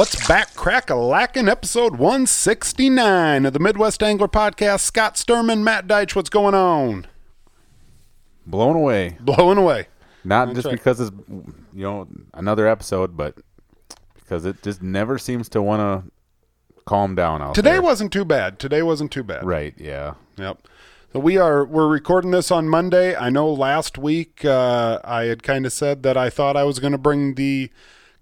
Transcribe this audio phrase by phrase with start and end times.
[0.00, 4.80] What's back crack a lacking episode 169 of the Midwest Angler Podcast.
[4.80, 7.06] Scott Sturman, Matt Deitch, what's going on?
[8.46, 9.18] Blown away.
[9.20, 9.88] Blowing away.
[10.24, 10.72] Not That's just right.
[10.72, 13.34] because it's you know another episode, but
[14.14, 16.10] because it just never seems to want to
[16.86, 17.82] calm down out Today there.
[17.82, 18.58] wasn't too bad.
[18.58, 19.44] Today wasn't too bad.
[19.44, 19.74] right.
[19.76, 20.14] Yeah.
[20.38, 20.66] Yep.
[21.12, 23.14] So we are we're recording this on Monday.
[23.14, 26.78] I know last week uh, I had kind of said that I thought I was
[26.78, 27.70] going to bring the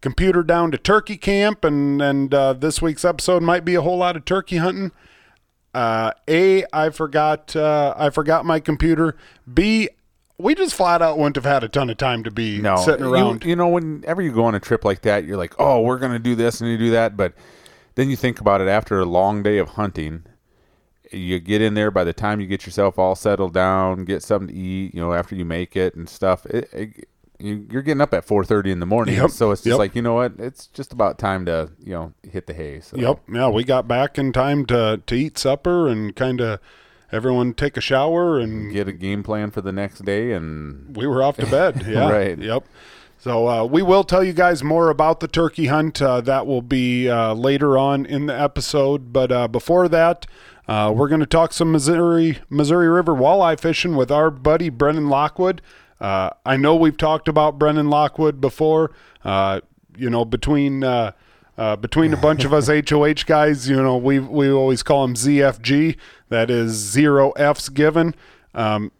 [0.01, 3.99] computer down to turkey camp, and and uh, this week's episode might be a whole
[3.99, 4.93] lot of turkey hunting.
[5.75, 9.17] Uh, a, I forgot uh, I forgot my computer.
[9.53, 9.89] B,
[10.39, 12.77] we just flat out wouldn't have had a ton of time to be No.
[12.77, 13.45] sitting around.
[13.45, 16.19] You, know, whenever you go on a trip like that, you're like, oh, we're gonna
[16.19, 17.35] do this and you do that, but
[17.97, 20.25] then you think about it after a long day of hunting.
[21.11, 24.49] You get in there by the time you get yourself all settled down, get something
[24.49, 24.95] to eat.
[24.95, 26.45] You know, after you make it and stuff.
[26.47, 27.05] It, it, you,
[27.39, 29.79] you're getting up at 4:30 in the morning, Yep, so it's just yep.
[29.79, 30.33] like you know what?
[30.39, 32.81] It's just about time to you know hit the hay.
[32.81, 32.97] So.
[32.97, 33.23] Yep.
[33.33, 36.61] Yeah, we got back in time to to eat supper and kind of
[37.11, 41.07] everyone take a shower and get a game plan for the next day and we
[41.07, 41.87] were off to bed.
[41.89, 42.11] Yeah.
[42.11, 42.39] Right.
[42.39, 42.65] Yep.
[43.21, 46.01] So uh, we will tell you guys more about the turkey hunt.
[46.01, 49.13] Uh, that will be uh, later on in the episode.
[49.13, 50.27] But uh, before that,
[50.69, 55.09] uh, we're going to talk some Missouri Missouri River walleye fishing with our buddy Brennan
[55.09, 55.63] Lockwood.
[56.01, 58.93] Uh, I know we've talked about Brennan Lockwood before.
[59.25, 59.61] Uh,
[59.97, 61.13] you know, between uh,
[61.57, 65.15] uh, between a bunch of us HOH guys, you know, we we always call him
[65.15, 65.97] ZFG.
[66.29, 68.15] That is zero F's given.
[68.55, 68.93] Um,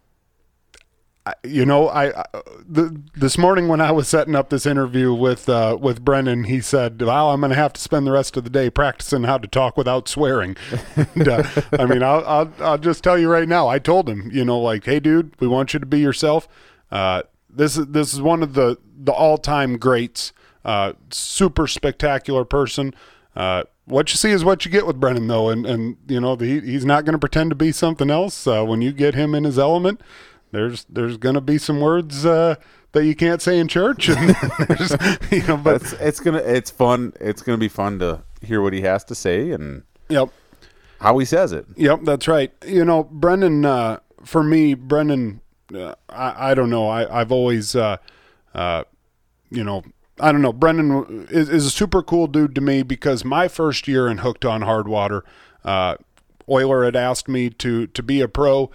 [1.25, 2.25] I- you know, I, I
[2.67, 6.59] the, this morning when I was setting up this interview with uh, with Brennan, he
[6.59, 9.37] said, "Well, I'm going to have to spend the rest of the day practicing how
[9.37, 10.57] to talk without swearing."
[11.15, 11.43] and, uh,
[11.73, 13.67] I mean, I'll, I'll I'll just tell you right now.
[13.69, 16.47] I told him, you know, like, "Hey, dude, we want you to be yourself."
[16.91, 20.33] Uh, this is this is one of the the all time greats.
[20.65, 22.93] Uh, super spectacular person.
[23.35, 26.35] Uh, what you see is what you get with Brennan, though, and and you know
[26.35, 28.45] the, he's not going to pretend to be something else.
[28.45, 30.01] Uh, when you get him in his element,
[30.51, 32.55] there's there's going to be some words uh,
[32.91, 34.29] that you can't say in church, and
[34.67, 34.91] there's,
[35.31, 38.73] you know, but it's it's gonna it's fun it's gonna be fun to hear what
[38.73, 40.29] he has to say and yep,
[41.01, 42.51] how he says it Yep, that's right.
[42.65, 45.41] You know, Brendan, uh, for me, Brendan,
[46.09, 46.87] I, I don't know.
[46.87, 47.97] I, I've always, uh,
[48.53, 48.83] uh,
[49.49, 49.83] you know,
[50.19, 50.53] I don't know.
[50.53, 54.45] Brendan is, is a super cool dude to me because my first year in Hooked
[54.45, 55.23] on Hard Water,
[55.63, 55.95] uh,
[56.49, 58.71] Euler had asked me to, to be a pro.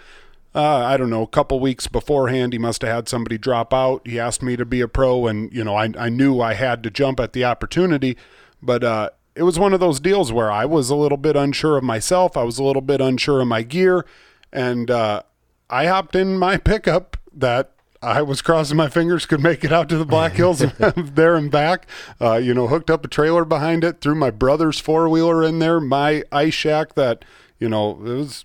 [0.55, 4.07] Uh, I don't know, a couple weeks beforehand, he must have had somebody drop out.
[4.07, 6.85] He asked me to be a pro, and, you know, I, I knew I had
[6.85, 8.17] to jump at the opportunity.
[8.63, 11.77] But uh, it was one of those deals where I was a little bit unsure
[11.77, 12.37] of myself.
[12.37, 14.07] I was a little bit unsure of my gear.
[14.53, 15.23] And uh,
[15.71, 19.89] I hopped in my pickup that I was crossing my fingers could make it out
[19.89, 20.59] to the Black Hills
[20.97, 21.87] there and back.
[22.21, 25.59] Uh, you know, hooked up a trailer behind it, threw my brother's four wheeler in
[25.59, 27.25] there, my ice shack that,
[27.59, 28.45] you know, it was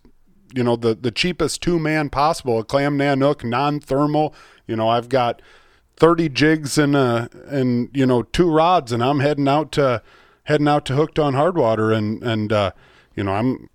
[0.54, 4.34] you know the the cheapest two man possible a clam nanook non thermal
[4.68, 5.42] you know i've got
[5.98, 10.02] 30 jigs and uh and you know two rods and i'm heading out to
[10.46, 12.72] heading out to hooked on hardwater and and uh
[13.16, 13.70] you know i'm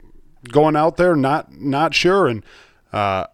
[0.49, 2.45] going out there not not sure and
[2.93, 3.27] uh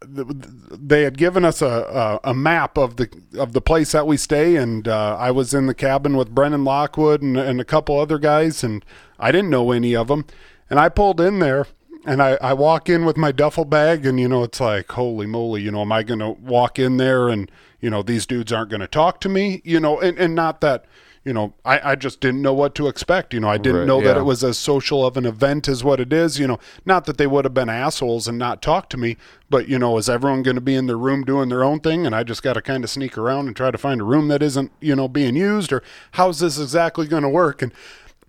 [0.00, 4.16] they had given us a, a, a map of the of the place that we
[4.16, 7.98] stay, and uh, I was in the cabin with Brennan Lockwood and, and a couple
[7.98, 8.84] other guys, and
[9.18, 10.24] I didn't know any of them.
[10.70, 11.66] And I pulled in there,
[12.06, 15.26] and I, I walk in with my duffel bag, and you know it's like holy
[15.26, 18.52] moly, you know, am I going to walk in there and you know these dudes
[18.52, 20.84] aren't going to talk to me, you know, and, and not that.
[21.24, 23.34] You know, I, I just didn't know what to expect.
[23.34, 25.84] You know, I didn't Right, know that it was as social of an event as
[25.84, 26.38] what it is.
[26.38, 29.16] You know, not that they would have been assholes and not talk to me,
[29.50, 32.06] but you know, is everyone going to be in their room doing their own thing,
[32.06, 34.28] and I just got to kind of sneak around and try to find a room
[34.28, 35.82] that isn't you know being used, or
[36.12, 37.62] how's this exactly going to work?
[37.62, 37.72] And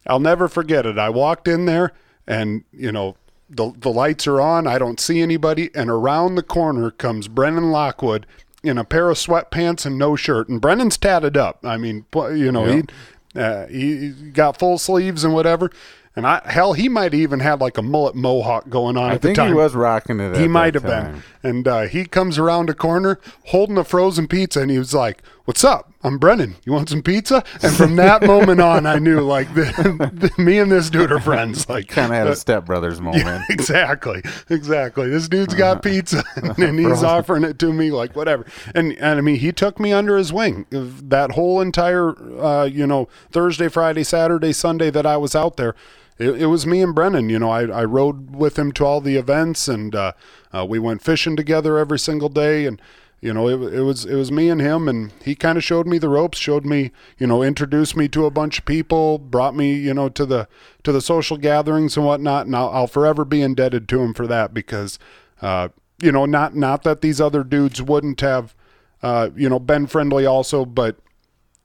[0.07, 0.97] I'll never forget it.
[0.97, 1.93] I walked in there,
[2.27, 3.15] and you know.
[3.51, 4.67] The, the lights are on.
[4.67, 5.71] I don't see anybody.
[5.73, 8.27] And around the corner comes Brennan Lockwood
[8.63, 10.49] in a pair of sweatpants and no shirt.
[10.49, 11.59] And Brennan's tatted up.
[11.63, 12.83] I mean, you know, he
[13.39, 15.71] uh, he got full sleeves and whatever.
[16.15, 19.13] And I hell, he might have even had like a mullet mohawk going on I
[19.13, 19.47] at the time.
[19.49, 21.23] he was rocking it He might have been.
[21.43, 25.21] And uh, he comes around a corner holding a frozen pizza, and he was like,
[25.49, 25.91] "What's up?
[26.03, 26.57] I'm Brennan.
[26.63, 29.63] You want some pizza?" And from that moment on, I knew like the,
[30.13, 31.67] the, me and this dude are friends.
[31.67, 35.09] Like kind of had uh, a stepbrothers moment exactly, exactly.
[35.09, 38.45] This dude's got pizza, and he's offering it to me like whatever.
[38.75, 42.09] And and I mean, he took me under his wing that whole entire,
[42.39, 45.73] uh, you know, Thursday, Friday, Saturday, Sunday that I was out there.
[46.19, 47.27] It, it was me and Brennan.
[47.29, 50.11] You know, I, I rode with him to all the events, and uh,
[50.53, 52.67] uh, we went fishing together every single day.
[52.67, 52.79] And
[53.21, 55.85] you know, it, it was it was me and him, and he kind of showed
[55.85, 59.55] me the ropes, showed me, you know, introduced me to a bunch of people, brought
[59.55, 60.47] me, you know, to the
[60.83, 64.25] to the social gatherings and whatnot, and I'll, I'll forever be indebted to him for
[64.27, 64.99] that because,
[65.41, 65.69] uh,
[66.01, 68.55] you know, not not that these other dudes wouldn't have,
[69.03, 70.97] uh, you know, been friendly also, but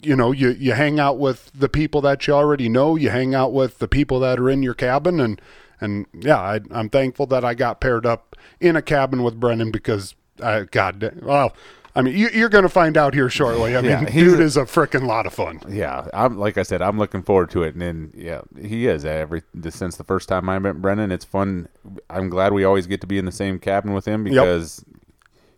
[0.00, 3.32] you know, you you hang out with the people that you already know, you hang
[3.32, 5.40] out with the people that are in your cabin, and
[5.80, 9.70] and yeah, I, I'm thankful that I got paired up in a cabin with Brendan
[9.70, 11.54] because I, God, well,
[11.96, 13.76] I mean, you, you're going to find out here shortly.
[13.76, 15.60] I mean, Yeah, he's dude is a freaking lot of fun.
[15.68, 19.04] Yeah, I'm like I said, I'm looking forward to it, and then yeah, he is
[19.04, 21.12] every since the first time I met Brennan.
[21.12, 21.68] It's fun.
[22.10, 24.84] I'm glad we always get to be in the same cabin with him because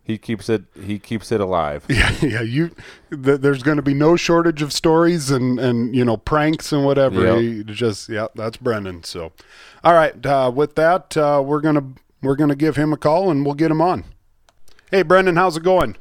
[0.03, 1.85] he keeps it he keeps it alive.
[1.89, 2.41] Yeah, yeah.
[2.41, 2.69] You,
[3.09, 6.85] th- there's going to be no shortage of stories and and you know pranks and
[6.85, 7.23] whatever.
[7.23, 7.39] Yep.
[7.39, 9.03] He just yeah, that's Brendan.
[9.03, 9.31] So,
[9.83, 10.23] all right.
[10.23, 13.71] Uh, with that, uh, we're gonna we're gonna give him a call and we'll get
[13.71, 14.03] him on.
[14.91, 15.97] Hey, Brendan, how's it going?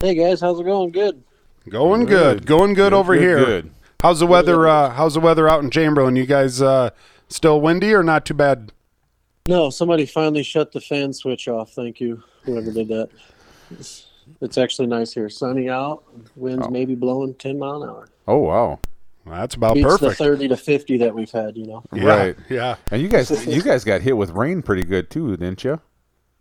[0.00, 0.90] Hey guys, how's it going?
[0.90, 1.22] Good.
[1.68, 2.46] Going good.
[2.46, 3.38] Going good, over good, here.
[3.44, 3.70] good.
[4.02, 4.66] How's the weather?
[4.66, 6.16] Uh, how's the weather out in Chamberlain?
[6.16, 6.90] You guys uh,
[7.28, 8.72] still windy or not too bad?
[9.46, 11.72] No, somebody finally shut the fan switch off.
[11.72, 13.10] Thank you, whoever did that.
[13.70, 14.06] It's,
[14.40, 15.28] it's actually nice here.
[15.28, 16.04] Sunny out.
[16.36, 18.08] Winds maybe blowing 10 mile an hour.
[18.26, 18.78] Oh wow,
[19.26, 20.18] Well, that's about Beats perfect.
[20.18, 21.82] the 30 to 50 that we've had, you know.
[21.92, 22.36] Yeah, right?
[22.48, 22.76] Yeah.
[22.90, 25.80] And you guys you guys got hit with rain pretty good too, didn't you?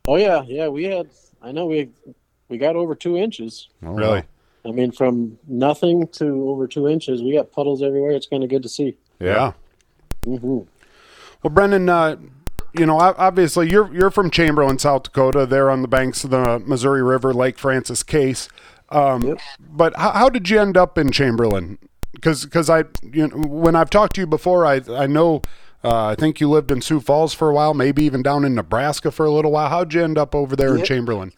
[0.08, 1.10] Oh yeah, yeah, we had
[1.42, 1.90] I know we
[2.50, 3.70] we got over 2 inches.
[3.84, 4.24] Oh, Really.
[4.66, 7.22] I mean from nothing to over 2 inches.
[7.22, 8.12] We got puddles everywhere.
[8.12, 8.98] It's kind of good to see.
[9.20, 9.54] Yeah.
[10.26, 10.60] Mm-hmm.
[11.42, 12.18] Well, Brendan, uh,
[12.78, 15.46] you know, obviously you're you're from Chamberlain, South Dakota.
[15.46, 18.50] There on the banks of the Missouri River, Lake Francis Case.
[18.90, 19.40] Um, Yep.
[19.60, 21.78] But how, how did you end up in Chamberlain?
[22.12, 25.42] Because I, you know, when I've talked to you before, I I know.
[25.84, 28.56] Uh, I think you lived in Sioux Falls for a while, maybe even down in
[28.56, 29.70] Nebraska for a little while.
[29.70, 31.34] How'd you end up over there in Chamberlain?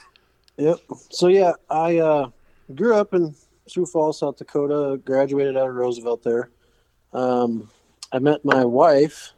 [0.58, 0.80] Yep.
[1.10, 2.30] So yeah, I uh,
[2.76, 3.36] grew up in
[3.68, 4.98] Sioux Falls, South Dakota.
[5.04, 6.52] Graduated out of Roosevelt there.
[7.12, 7.70] Um,
[8.12, 9.34] I met my wife,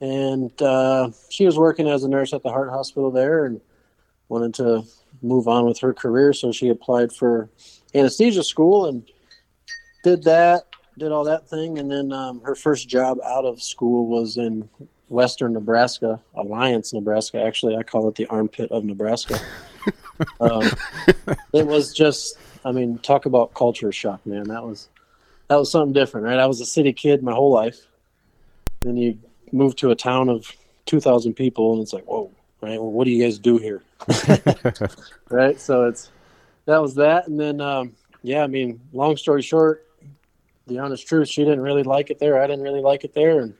[0.00, 3.60] and uh, she was working as a nurse at the Heart Hospital there, and
[4.28, 4.82] wanted to
[5.22, 6.32] move on with her career.
[6.32, 7.48] So she applied for
[7.94, 9.08] anesthesia school and
[10.02, 10.65] did that.
[10.98, 14.68] Did all that thing, and then um, her first job out of school was in
[15.08, 17.42] Western Nebraska, Alliance, Nebraska.
[17.42, 19.38] Actually, I call it the armpit of Nebraska.
[20.40, 20.68] um,
[21.52, 24.44] it was just, I mean, talk about culture shock, man.
[24.44, 24.88] That was
[25.48, 26.38] that was something different, right?
[26.38, 27.86] I was a city kid my whole life.
[28.80, 29.18] Then you
[29.52, 30.50] move to a town of
[30.86, 32.80] two thousand people, and it's like, whoa, right?
[32.80, 33.82] Well, what do you guys do here,
[35.30, 35.60] right?
[35.60, 36.10] So it's
[36.64, 39.86] that was that, and then um, yeah, I mean, long story short,
[40.66, 42.40] the honest truth, she didn't really like it there.
[42.42, 43.54] I didn't really like it there, and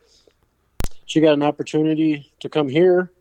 [1.06, 3.12] she got an opportunity to come here,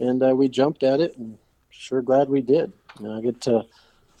[0.00, 1.38] and uh, we jumped at it, and
[1.70, 2.72] sure glad we did.
[2.98, 3.64] You know, I get to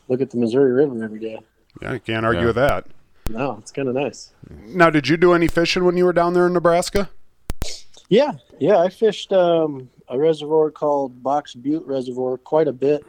[0.08, 1.38] look at the Missouri River every day.
[1.82, 2.46] Yeah, you can't argue Yeah.
[2.46, 2.86] with that.
[3.28, 4.32] No, it's kind of nice.
[4.66, 7.10] Now, did you do any fishing when you were down there in Nebraska?
[8.08, 8.78] Yeah, yeah.
[8.78, 13.04] I fished um, a reservoir called Box Butte Reservoir quite a bit.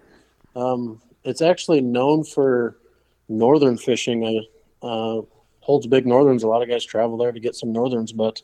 [0.56, 2.77] Um, it's actually known for
[3.30, 4.24] northern fishing.
[4.25, 5.21] I, uh,
[5.62, 6.44] holds big northerns.
[6.44, 8.41] A lot of guys travel there to get some northerns, but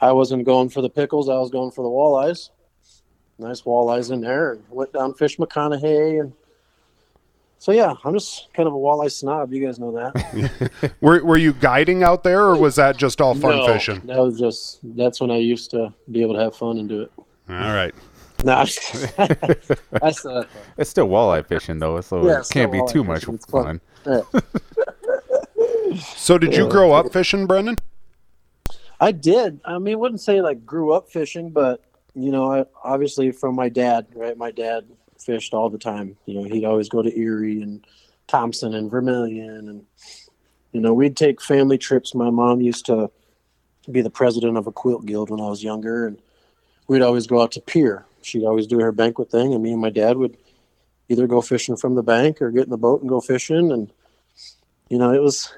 [0.00, 1.28] I wasn't going for the pickles.
[1.28, 2.50] I was going for the walleyes.
[3.38, 4.52] Nice walleyes in there.
[4.52, 6.32] And went down fish McConaughy and.
[7.60, 9.52] So yeah, I'm just kind of a walleye snob.
[9.52, 10.92] You guys know that.
[11.00, 14.00] Were Were you guiding out there, or was that just all fun No, fishing?
[14.04, 17.02] That was just that's when I used to be able to have fun and do
[17.02, 17.12] it.
[17.18, 17.92] All right.
[18.44, 20.48] No, I still have.
[20.76, 23.28] It's still walleye fishing though, so Yeah, it can't be too walleye much.
[23.28, 23.80] It's fun.
[24.04, 24.22] fun.
[24.32, 24.40] Yeah.
[26.00, 27.76] So, did you grow up fishing, Brendan?
[29.00, 29.60] I did.
[29.64, 31.82] I mean, I wouldn't say like grew up fishing, but
[32.14, 34.36] you know, I, obviously from my dad, right?
[34.36, 34.86] My dad
[35.18, 36.16] fished all the time.
[36.26, 37.86] You know, he'd always go to Erie and
[38.26, 39.84] Thompson and Vermilion, and
[40.72, 42.14] you know, we'd take family trips.
[42.14, 43.10] My mom used to
[43.90, 46.18] be the president of a quilt guild when I was younger, and
[46.88, 48.04] we'd always go out to Pierre.
[48.22, 50.36] She'd always do her banquet thing, and me and my dad would
[51.08, 53.92] either go fishing from the bank or get in the boat and go fishing, and
[54.88, 55.52] you know, it was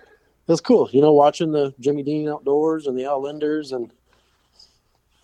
[0.46, 0.88] it was cool.
[0.92, 3.90] You know, watching the Jimmy Dean outdoors and the Al Lindners, and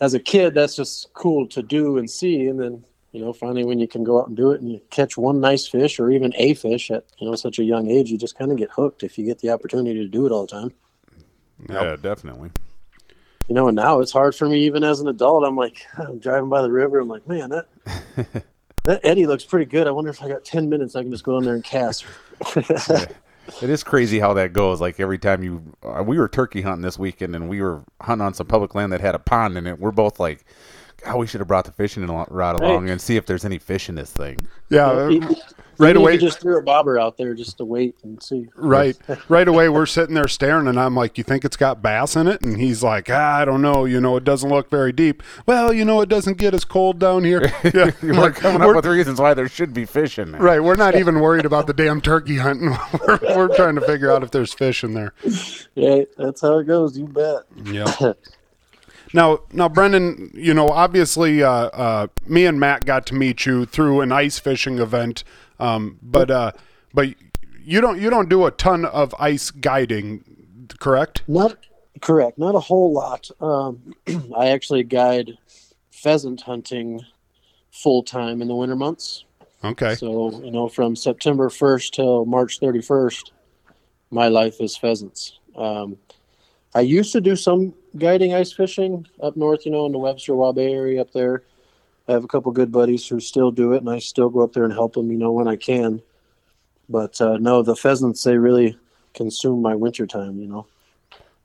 [0.00, 2.46] as a kid, that's just cool to do and see.
[2.46, 4.80] And then, you know, finally when you can go out and do it and you
[4.90, 8.10] catch one nice fish or even a fish at you know such a young age,
[8.10, 10.46] you just kind of get hooked if you get the opportunity to do it all
[10.46, 10.72] the time.
[11.68, 12.50] Yeah, definitely.
[13.48, 15.44] You know, and now it's hard for me even as an adult.
[15.44, 16.98] I'm like, I'm driving by the river.
[16.98, 17.66] I'm like, man, that
[18.84, 19.86] that eddy looks pretty good.
[19.86, 22.04] I wonder if I got ten minutes, I can just go in there and cast.
[23.62, 24.80] It is crazy how that goes.
[24.80, 28.26] Like every time you, uh, we were turkey hunting this weekend, and we were hunting
[28.26, 29.78] on some public land that had a pond in it.
[29.78, 30.44] We're both like,
[31.02, 33.88] "God, we should have brought the fishing rod along and see if there's any fish
[33.88, 34.38] in this thing."
[34.68, 35.08] Yeah.
[35.78, 38.48] Right away, just threw a bobber out there just to wait and see.
[38.54, 38.96] right,
[39.28, 42.26] right away, we're sitting there staring, and I'm like, "You think it's got bass in
[42.26, 43.84] it?" And he's like, ah, "I don't know.
[43.84, 46.98] You know, it doesn't look very deep." Well, you know, it doesn't get as cold
[46.98, 47.52] down here.
[47.74, 50.40] Yeah, We're like, coming we're- up with reasons why there should be fish in there.
[50.40, 52.70] Right, we're not even worried about the damn turkey hunting.
[53.06, 55.12] we're, we're trying to figure out if there's fish in there.
[55.74, 56.96] Yeah, that's how it goes.
[56.96, 57.42] You bet.
[57.64, 58.12] Yeah.
[59.14, 63.66] now, now, Brendan, you know, obviously, uh, uh, me and Matt got to meet you
[63.66, 65.24] through an ice fishing event,
[65.58, 66.52] um, but uh,
[66.94, 67.08] but
[67.62, 70.24] you don't you don't do a ton of ice guiding,
[70.78, 71.22] correct?
[71.26, 71.56] Not
[72.00, 72.38] correct.
[72.38, 73.30] Not a whole lot.
[73.40, 73.94] Um,
[74.36, 75.32] I actually guide
[75.90, 77.00] pheasant hunting
[77.70, 79.24] full time in the winter months.
[79.64, 79.94] Okay.
[79.94, 83.32] So you know, from September first till March thirty first,
[84.10, 85.38] my life is pheasants.
[85.56, 85.96] Um,
[86.74, 90.34] I used to do some guiding ice fishing up north, you know, in the Webster
[90.34, 91.42] Waubay area up there.
[92.08, 94.52] I have a couple good buddies who still do it, and I still go up
[94.52, 96.00] there and help them, you know, when I can.
[96.88, 98.78] But uh, no, the pheasants they really
[99.14, 100.66] consume my winter time, you know.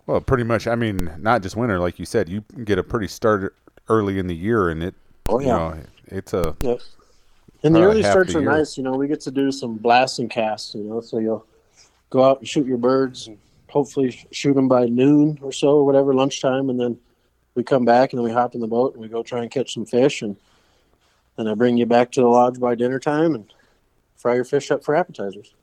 [0.06, 0.68] Well, pretty much.
[0.68, 2.30] I mean, not just winter, like you said.
[2.30, 3.56] You get a pretty start
[3.89, 4.96] early in the year, and it.
[5.27, 5.58] Oh, You yeah.
[5.58, 5.77] know,
[6.08, 6.56] it's a.
[6.62, 6.80] Yep.
[7.63, 8.51] And the early starts the are year.
[8.51, 8.77] nice.
[8.77, 10.75] You know, we get to do some blasting casts.
[10.75, 11.46] You know, so you'll
[12.10, 13.38] go out and shoot your birds, and
[13.70, 17.00] hopefully shoot them by noon or so, or whatever lunchtime, and then
[17.56, 19.51] we come back and then we hop in the boat and we go try and
[19.51, 20.36] catch some fish, and
[21.38, 23.54] then I bring you back to the lodge by dinner time and
[24.16, 25.54] fry your fish up for appetizers.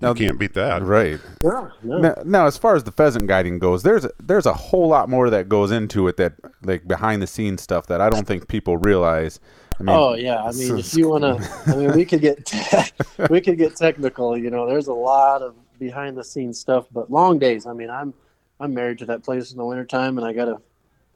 [0.00, 0.82] Now, You can't beat that.
[0.82, 1.20] Right.
[1.42, 1.98] Yeah, no.
[1.98, 5.08] Now, now, as far as the pheasant guiding goes, there's a, there's a whole lot
[5.10, 6.32] more that goes into it that
[6.62, 9.38] like behind the scenes stuff that I don't think people realize.
[9.78, 12.50] I mean, oh yeah, I mean, if you want to, I mean, we could get
[13.30, 14.36] we could get technical.
[14.36, 17.66] You know, there's a lot of behind the scenes stuff, but long days.
[17.66, 18.14] I mean, I'm
[18.60, 20.58] I'm married to that place in the wintertime, and I gotta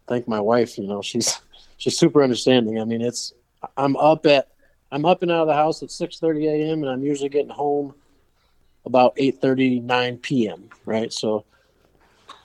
[0.07, 0.77] thank my wife.
[0.77, 1.41] You know, she's
[1.79, 2.79] she's super understanding.
[2.79, 3.33] I mean, it's
[3.77, 4.49] I'm up at
[4.93, 6.83] I'm up and out of the house at 6:30 a.m.
[6.83, 7.95] and I'm usually getting home
[8.85, 10.71] about 8:30 9 p.m.
[10.85, 11.45] Right, so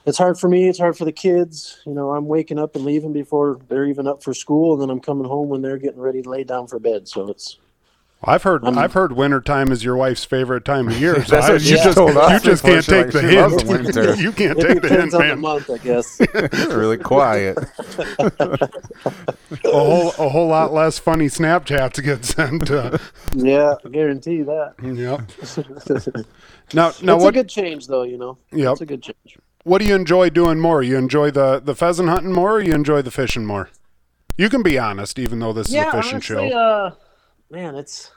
[0.04, 0.68] it's hard for me.
[0.68, 1.80] It's hard for the kids.
[1.86, 4.90] You know, I'm waking up and leaving before they're even up for school, and then
[4.90, 7.06] I'm coming home when they're getting ready to lay down for bed.
[7.06, 7.58] So it's
[8.24, 11.14] I've heard I'm- I've heard wintertime is your wife's favorite time of year.
[11.26, 13.34] So That's I- what you she just told us you just can't take the she
[13.34, 14.18] hint.
[14.20, 15.40] you can't it take the hint, depends on the man.
[15.40, 16.20] month, I guess.
[16.34, 17.58] It's really quiet.
[18.28, 22.70] A whole a whole lot less funny Snapchats get sent.
[22.70, 22.98] Uh,
[23.34, 24.74] yeah, I guarantee that.
[24.82, 26.24] yep.
[26.74, 28.02] Now now It's a good change, though.
[28.04, 28.72] You know, Yep.
[28.72, 29.38] it's a good change.
[29.64, 30.82] what do you enjoy doing more?
[30.82, 33.68] You enjoy the the pheasant hunting more, or you enjoy the fishing more?
[34.38, 36.58] You can be honest, even though this is a fishing honestly, show.
[36.58, 36.90] uh,
[37.52, 38.10] man, it's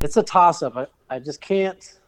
[0.00, 0.76] it's a toss up.
[0.76, 1.98] I, I just can't.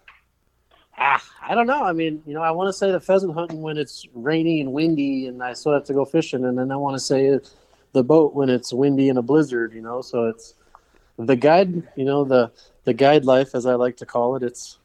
[0.96, 1.82] Ah, I don't know.
[1.82, 4.72] I mean, you know, I want to say the pheasant hunting when it's rainy and
[4.72, 7.38] windy, and I still have to go fishing, and then I want to say
[7.92, 9.74] the boat when it's windy and a blizzard.
[9.74, 10.54] You know, so it's
[11.18, 11.82] the guide.
[11.96, 12.52] You know, the
[12.84, 14.42] the guide life, as I like to call it.
[14.44, 14.78] It's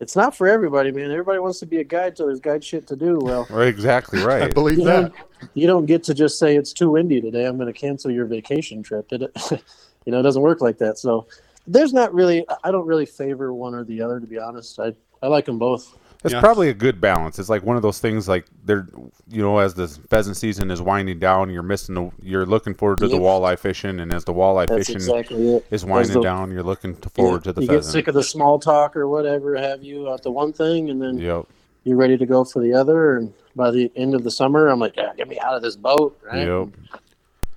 [0.00, 1.10] it's not for everybody, man.
[1.10, 3.18] Everybody wants to be a guide, so there's guide shit to do.
[3.18, 4.42] Well, Right, exactly right.
[4.42, 5.12] I believe you that.
[5.40, 7.46] don't, you don't get to just say it's too windy today.
[7.46, 9.06] I'm going to cancel your vacation trip.
[9.12, 9.32] It,
[10.04, 10.98] you know, it doesn't work like that.
[10.98, 11.26] So
[11.66, 12.44] there's not really.
[12.62, 14.78] I don't really favor one or the other, to be honest.
[14.78, 14.92] I
[15.22, 15.96] I like them both.
[16.22, 16.40] It's Yeah.
[16.40, 17.38] probably a good balance.
[17.38, 18.86] It's like one of those things like they're
[19.28, 22.98] you know as the pheasant season is winding down, you're missing the you're looking forward
[23.00, 25.66] to the walleye fishing, and as the walleye That's fishing exactly it.
[25.70, 28.14] is As winding the- down, you're looking to forward to the you get sick of
[28.14, 31.44] the small talk or whatever have you out the one thing, and then Yep.
[31.84, 33.16] you're ready to go for the other.
[33.18, 35.76] And by the end of the summer, I'm like, yeah, get me out of this
[35.76, 36.46] boat, right?
[36.46, 36.68] Yep.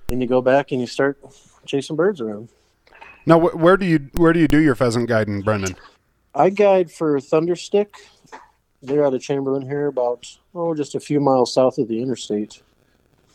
[0.08, 1.18] Then you go back and you start
[1.68, 2.48] chasing birds around.
[3.26, 5.76] Now, wh- where do you where do you do your pheasant guiding, Brendan?
[6.34, 7.94] I guide for Thunderstik.
[8.82, 12.62] They're out of Chamberlain here, about oh, just a few miles south of the interstate.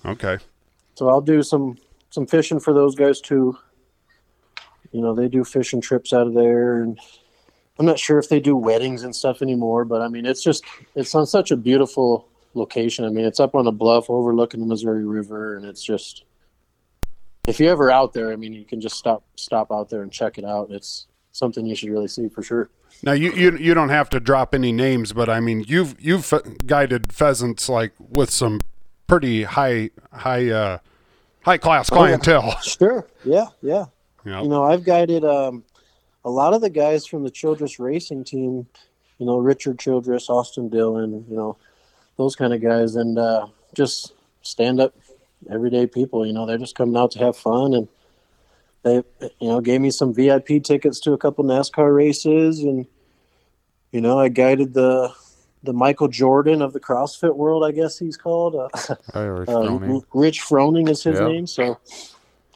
[0.05, 0.37] Okay.
[0.95, 1.77] So I'll do some
[2.09, 3.57] some fishing for those guys too.
[4.91, 6.99] You know, they do fishing trips out of there, and
[7.79, 9.85] I'm not sure if they do weddings and stuff anymore.
[9.85, 10.63] But I mean, it's just
[10.95, 13.05] it's on such a beautiful location.
[13.05, 16.23] I mean, it's up on a bluff overlooking the Missouri River, and it's just
[17.47, 20.11] if you're ever out there, I mean, you can just stop stop out there and
[20.11, 20.69] check it out.
[20.71, 22.69] It's something you should really see for sure.
[23.01, 26.31] Now you, you you don't have to drop any names, but I mean you've you've
[26.65, 28.61] guided pheasants like with some
[29.07, 30.77] pretty high high uh,
[31.41, 31.99] high class Oh, yeah.
[32.17, 32.57] clientele.
[32.63, 33.05] Sure.
[33.25, 33.47] Yeah.
[33.61, 33.85] Yeah.
[34.25, 34.41] Yeah.
[34.41, 35.63] You know, I've guided um,
[36.23, 38.65] a lot of the guys from the Childress racing team.
[39.19, 41.25] You know, Richard Childress, Austin Dillon.
[41.29, 41.57] You know,
[42.17, 44.93] those kind of guys, and uh, just stand up,
[45.49, 46.25] everyday people.
[46.25, 47.87] You know, they're just coming out to have fun, and
[48.83, 48.95] they,
[49.39, 52.85] you know, gave me some VIP tickets to a couple NASCAR races, and
[53.91, 55.13] you know, I guided the
[55.63, 58.55] the Michael Jordan of the CrossFit world, I guess he's called.
[58.55, 60.01] Uh, Irish uh, Brownie.
[60.13, 61.27] Rich Froning is his Yeah.
[61.27, 61.47] name.
[61.47, 61.79] So,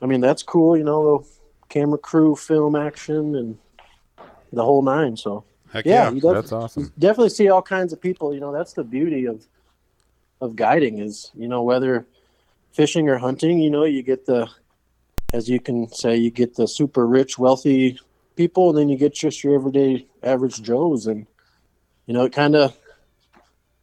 [0.02, 0.76] I mean, that's cool.
[0.78, 1.28] You know, the
[1.70, 3.58] camera crew, film action, and
[4.52, 5.16] the whole nine.
[5.16, 6.34] So Heck yeah, yeah.
[6.34, 6.92] That's awesome.
[6.98, 8.34] definitely see all kinds of people.
[8.34, 9.46] You know, that's the beauty of
[10.40, 12.06] of guiding is you know whether
[12.78, 13.60] fishing or hunting.
[13.60, 14.48] You know, you get the
[15.34, 18.00] as you can say, you get the super rich, wealthy
[18.38, 21.28] people, and then you get just your everyday average Joes, and
[22.06, 22.78] you know, it kind of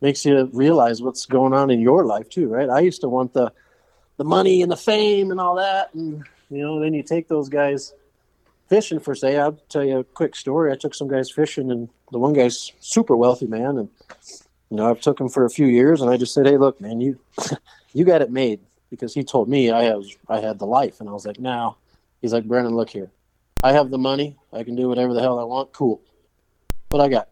[0.01, 2.71] makes you realize what's going on in your life too, right?
[2.71, 3.53] I used to want the
[4.17, 7.49] the money and the fame and all that, and you know, then you take those
[7.49, 7.93] guys
[8.69, 9.37] fishing for say.
[9.37, 10.73] I'll tell you a quick story.
[10.73, 13.89] I took some guys fishing, and the one guy's super wealthy man, and
[14.71, 16.81] you know, I've took him for a few years, and I just said, "Hey, look,
[16.81, 17.19] man, you
[17.93, 18.61] you got it made,"
[18.95, 21.77] because he told me I have I had the life, and I was like, "Now,"
[22.21, 23.11] he's like, "Brennan, look here,
[23.63, 26.01] I have the money, I can do whatever the hell I want, cool,
[26.89, 27.29] but I got."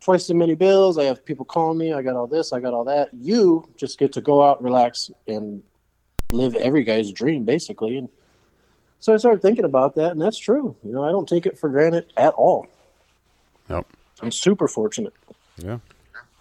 [0.00, 0.98] Twice as many bills.
[0.98, 1.94] I have people calling me.
[1.94, 2.52] I got all this.
[2.52, 3.08] I got all that.
[3.14, 5.62] You just get to go out, relax, and
[6.30, 7.96] live every guy's dream, basically.
[7.96, 8.10] And
[9.00, 10.76] so I started thinking about that, and that's true.
[10.84, 12.66] You know, I don't take it for granted at all.
[13.70, 13.86] Yep.
[14.20, 15.14] I'm super fortunate.
[15.56, 15.78] Yeah.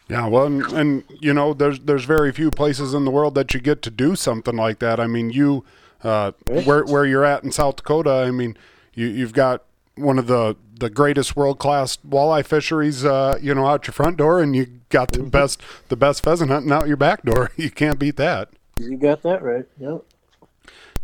[0.10, 3.54] Yeah, well, and, and you know, there's there's very few places in the world that
[3.54, 5.00] you get to do something like that.
[5.00, 5.64] I mean, you
[6.04, 6.34] uh,
[6.66, 8.58] where where you're at in South Dakota, I mean,
[8.94, 9.64] you you've got
[9.96, 14.18] one of the the greatest world class walleye fisheries, uh, you know, out your front
[14.18, 17.52] door, and you got the best the best pheasant hunting out your back door.
[17.58, 18.50] You can't beat that.
[18.78, 19.66] You got that right.
[19.80, 20.04] Yep.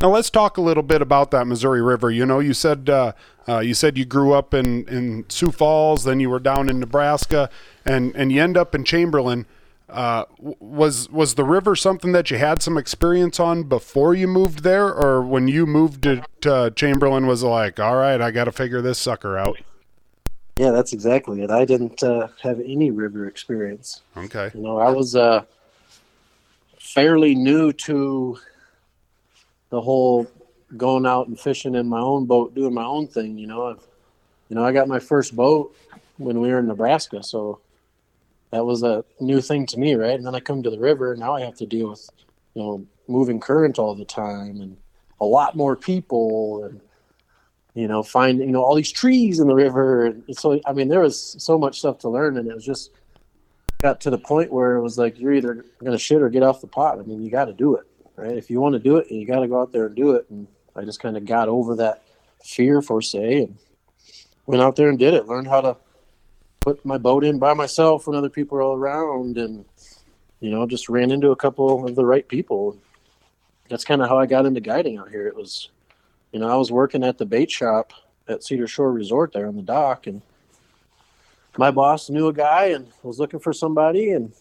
[0.01, 2.09] Now let's talk a little bit about that Missouri River.
[2.09, 3.11] You know, you said uh,
[3.49, 6.79] uh, you said you grew up in, in Sioux Falls, then you were down in
[6.79, 7.49] Nebraska,
[7.83, 9.45] and, and you end up in Chamberlain.
[9.89, 14.61] Uh, was was the river something that you had some experience on before you moved
[14.61, 18.43] there, or when you moved to, to Chamberlain was it like, all right, I got
[18.43, 19.57] to figure this sucker out?
[20.57, 21.49] Yeah, that's exactly it.
[21.49, 24.03] I didn't uh, have any river experience.
[24.15, 25.45] Okay, You know, I was uh,
[26.77, 28.37] fairly new to
[29.69, 30.27] the whole
[30.77, 33.37] going out and fishing in my own boat, doing my own thing.
[33.37, 33.87] You know, I've,
[34.49, 35.75] you know, I got my first boat
[36.17, 37.59] when we were in Nebraska, so
[38.51, 40.15] that was a new thing to me, right?
[40.15, 42.09] And then I come to the river, and now I have to deal with,
[42.53, 44.77] you know, moving current all the time and
[45.19, 46.79] a lot more people and
[47.73, 50.87] you know find you know all these trees in the river and so i mean
[50.87, 52.91] there was so much stuff to learn and it was just
[53.81, 56.61] got to the point where it was like you're either gonna shit or get off
[56.61, 57.87] the pot i mean you got to do it
[58.19, 58.37] right?
[58.37, 60.25] If you want to do it you got to go out there and do it.
[60.29, 62.03] And i just kind of got over that
[62.43, 63.57] fear for say and
[64.45, 65.77] went out there and did it learned how to
[66.61, 69.65] put my boat in by myself when other people were all around and
[70.39, 72.77] you know just ran into a couple of the right people.
[73.69, 75.27] That's kind of how i got into guiding out here.
[75.27, 75.69] It was
[76.31, 77.93] you know i was working at the bait shop
[78.27, 80.21] at cedar shore resort there on the dock and
[81.57, 84.33] my boss knew a guy and was looking for somebody and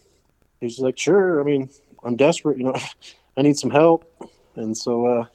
[0.59, 1.69] he's like sure i mean
[2.03, 2.75] i'm desperate you know
[3.37, 4.05] i need some help
[4.55, 5.25] and so uh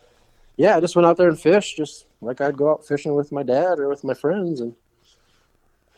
[0.57, 3.33] yeah i just went out there and fished just like i'd go out fishing with
[3.33, 4.75] my dad or with my friends and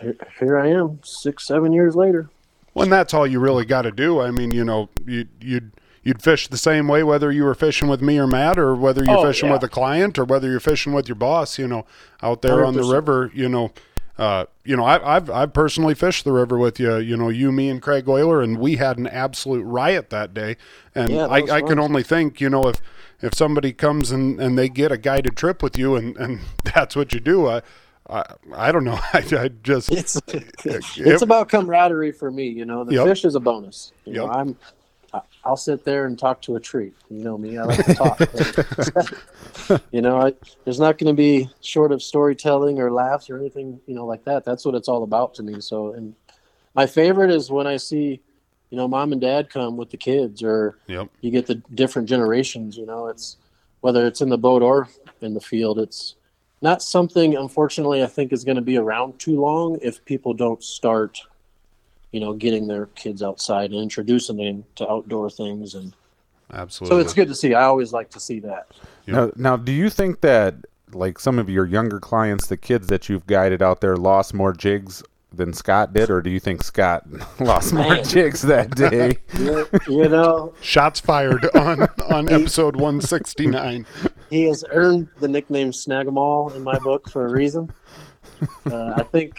[0.00, 2.28] here, here i am six seven years later
[2.74, 4.20] well, and that's all you really got to do.
[4.20, 7.88] I mean, you know, you you'd you'd fish the same way whether you were fishing
[7.88, 9.54] with me or Matt, or whether you're Oh, fishing yeah.
[9.54, 11.58] with a client, or whether you're fishing with your boss.
[11.58, 11.86] You know,
[12.22, 13.30] out there on the river.
[13.32, 13.72] You know,
[14.18, 16.96] uh, you know, I, I've I've personally fished the river with you.
[16.96, 20.56] You know, you, me, and Craig Euler, and we had an absolute riot that day.
[20.94, 22.80] And Yeah, I, I can only think, you know, if
[23.20, 26.96] if somebody comes and, and they get a guided trip with you, and, and that's
[26.96, 27.46] what you do.
[27.46, 27.62] I
[28.08, 28.24] I,
[28.54, 28.98] I don't know.
[29.12, 30.20] I, I just it's
[30.64, 33.06] it's about camaraderie for me you know the Yep.
[33.06, 34.36] fish is a bonus you know Yep.
[34.36, 34.54] i'm I-
[35.44, 36.92] i'll sit there and talk to a tree.
[37.10, 38.20] You know me i like to talk.
[39.90, 40.32] You know I,
[40.64, 44.24] there's not going to be short of storytelling or laughs or anything you know like
[44.24, 44.44] that.
[44.44, 45.60] That's what it's all about to me.
[45.60, 46.14] So and
[46.74, 48.20] my favorite is when i see
[48.70, 51.08] you know mom and dad come with the kids or Yep.
[51.22, 53.38] you get the different generations you know it's
[53.80, 54.88] whether it's in the boat or
[55.22, 56.16] in the field it's
[56.60, 60.62] not something unfortunately i think is going to be around too long if people don't
[60.62, 61.18] start
[62.16, 65.94] you know getting their kids outside and introducing them to outdoor things and
[66.50, 66.96] absolutely.
[66.96, 67.52] so it's good to see.
[67.52, 68.68] I always like to see that.
[69.06, 70.54] Now, now, do you think that
[70.94, 74.54] like some of your younger clients, the kids that you've guided out there, lost more
[74.54, 77.04] jigs than Scott did, or do you think Scott
[77.38, 79.18] lost more jigs that day?
[79.38, 80.54] you, you know.
[80.62, 83.84] Shots fired on on episode 169.
[84.30, 87.70] he has earned the nickname Snag'em All in my book for a reason.
[88.70, 89.34] Uh, i think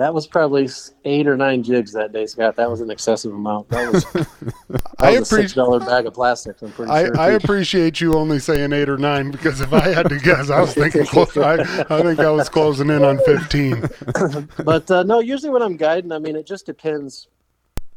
[0.00, 0.68] that was probably
[1.04, 4.82] eight or nine jigs that day scott that was an excessive amount that was, that
[4.98, 8.00] I was a six appreciate dollar bag of plastics i'm pretty I, sure I appreciate
[8.00, 11.06] you only saying eight or nine because if I had to guess, I was thinking
[11.06, 11.36] close.
[11.36, 13.88] I, I think I was closing in on fifteen.
[14.64, 17.28] but uh, no, usually when I'm guiding, I mean, it just depends.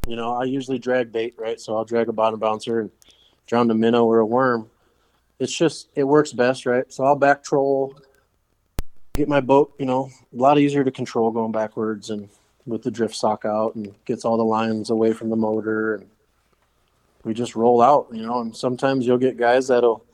[0.06, 1.60] You know, I usually drag bait, right?
[1.60, 2.90] So I'll drag a bottom bouncer and
[3.46, 4.68] drown a minnow or a worm.
[5.38, 6.90] It's just it works best, right?
[6.92, 7.94] So I'll back troll
[9.14, 12.28] get my boat, you know, a lot easier to control going backwards and
[12.66, 16.08] with the drift sock out and gets all the lines away from the motor and
[17.24, 20.04] we just roll out, you know, and sometimes you'll get guys that'll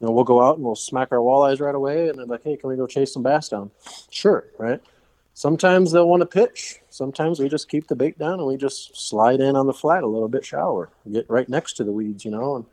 [0.00, 2.44] you know, we'll go out and we'll smack our walleyes right away and they're like,
[2.44, 3.70] Hey, can we go chase some bass down?
[4.10, 4.80] Sure, right?
[5.34, 6.80] Sometimes they'll want to pitch.
[6.90, 10.04] Sometimes we just keep the bait down and we just slide in on the flat
[10.04, 12.56] a little bit shallower, get right next to the weeds, you know.
[12.56, 12.64] And,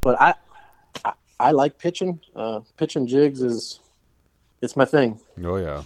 [0.00, 0.34] but I,
[1.04, 2.20] I, I like pitching.
[2.34, 3.80] Uh, pitching jigs is,
[4.62, 5.20] it's my thing.
[5.44, 5.82] Oh yeah.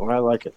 [0.00, 0.54] Oh, I like it.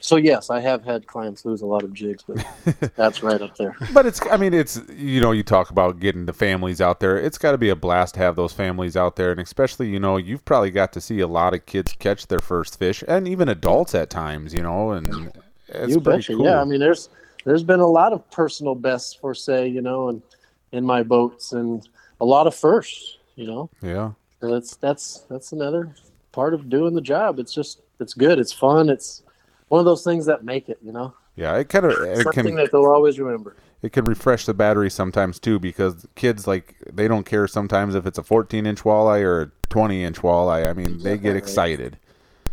[0.00, 2.44] So yes, I have had clients lose a lot of jigs, but
[2.96, 3.76] that's right up there.
[3.92, 7.16] But it's I mean it's you know you talk about getting the families out there.
[7.16, 10.00] It's got to be a blast to have those families out there and especially you
[10.00, 13.28] know you've probably got to see a lot of kids catch their first fish and
[13.28, 15.32] even adults at times, you know, and
[15.68, 16.34] it's you pretty betcha.
[16.34, 16.46] cool.
[16.46, 17.08] Yeah, I mean there's
[17.44, 20.22] there's been a lot of personal bests for say, you know, and
[20.72, 21.88] in my boats and
[22.20, 23.70] a lot of firsts, you know.
[23.82, 24.12] yeah.
[24.40, 25.94] So that's that's that's another
[26.32, 27.38] part of doing the job.
[27.38, 28.38] It's just it's good.
[28.38, 28.88] It's fun.
[28.88, 29.22] It's
[29.68, 31.14] one of those things that make it, you know.
[31.36, 33.56] Yeah, it kind of it Something can that they'll always remember.
[33.80, 38.04] it can refresh the battery sometimes too because kids like they don't care sometimes if
[38.06, 40.66] it's a 14 inch walleye or a 20 inch walleye.
[40.66, 41.98] I mean they get excited.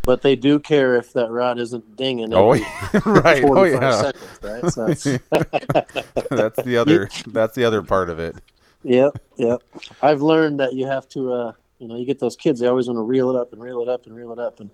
[0.05, 2.33] But they do care if that rod isn't dinging.
[2.33, 3.43] Oh yeah, right.
[3.43, 3.91] Oh yeah.
[3.91, 4.71] seconds, right?
[4.73, 5.03] So it's,
[6.29, 8.37] that's the other that's the other part of it.
[8.83, 9.61] Yep, yep.
[10.01, 12.87] I've learned that you have to, uh, you know, you get those kids, they always
[12.87, 14.59] want to reel it up and reel it up and reel it up.
[14.59, 14.69] And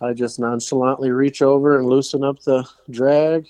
[0.00, 3.46] I just nonchalantly reach over and loosen up the drag,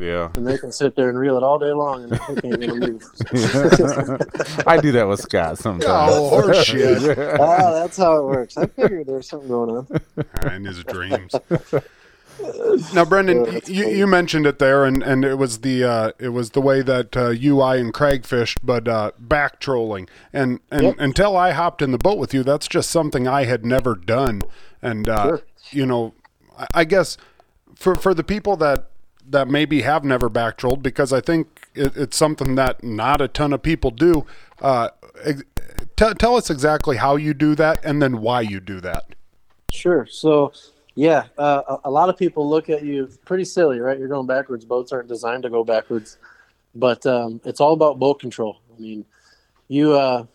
[0.00, 0.30] Yeah.
[0.36, 2.78] and they can sit there and reel it all day long, and they can't even
[2.78, 3.02] move.
[4.66, 6.12] I do that with Scott sometimes.
[6.14, 7.36] Oh, horseshit.
[7.40, 8.56] ah, that's how it works.
[8.56, 9.86] I figured there was something going on.
[10.54, 11.34] in his dreams.
[12.94, 16.50] Now, Brendan, you, you mentioned it there, and, and it was the uh, it was
[16.50, 20.08] the way that uh, you, I, and Craig fished, but uh, back trolling.
[20.32, 20.94] And and Yep.
[20.98, 24.42] until I hopped in the boat with you, that's just something I had never done.
[24.80, 25.42] And uh, Sure.
[25.70, 26.14] you know,
[26.58, 27.16] I, I guess
[27.74, 28.88] for for the people that
[29.28, 33.28] that maybe have never back trolled, because I think it, it's something that not a
[33.28, 34.26] ton of people do.
[34.60, 34.88] Uh,
[35.24, 35.44] ex-
[35.96, 39.14] tell tell us exactly how you do that, and then why you do that.
[39.70, 40.06] Sure.
[40.06, 40.52] So,
[40.94, 43.98] yeah, uh, a, a lot of people look at you pretty silly, right?
[43.98, 44.64] You're going backwards.
[44.64, 46.18] Boats aren't designed to go backwards,
[46.74, 48.60] but um, it's all about boat control.
[48.76, 49.04] I mean,
[49.68, 50.26] you uh,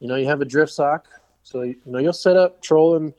[0.00, 1.08] you know, you have a drift sock,
[1.42, 3.14] so you know you'll set up trolling,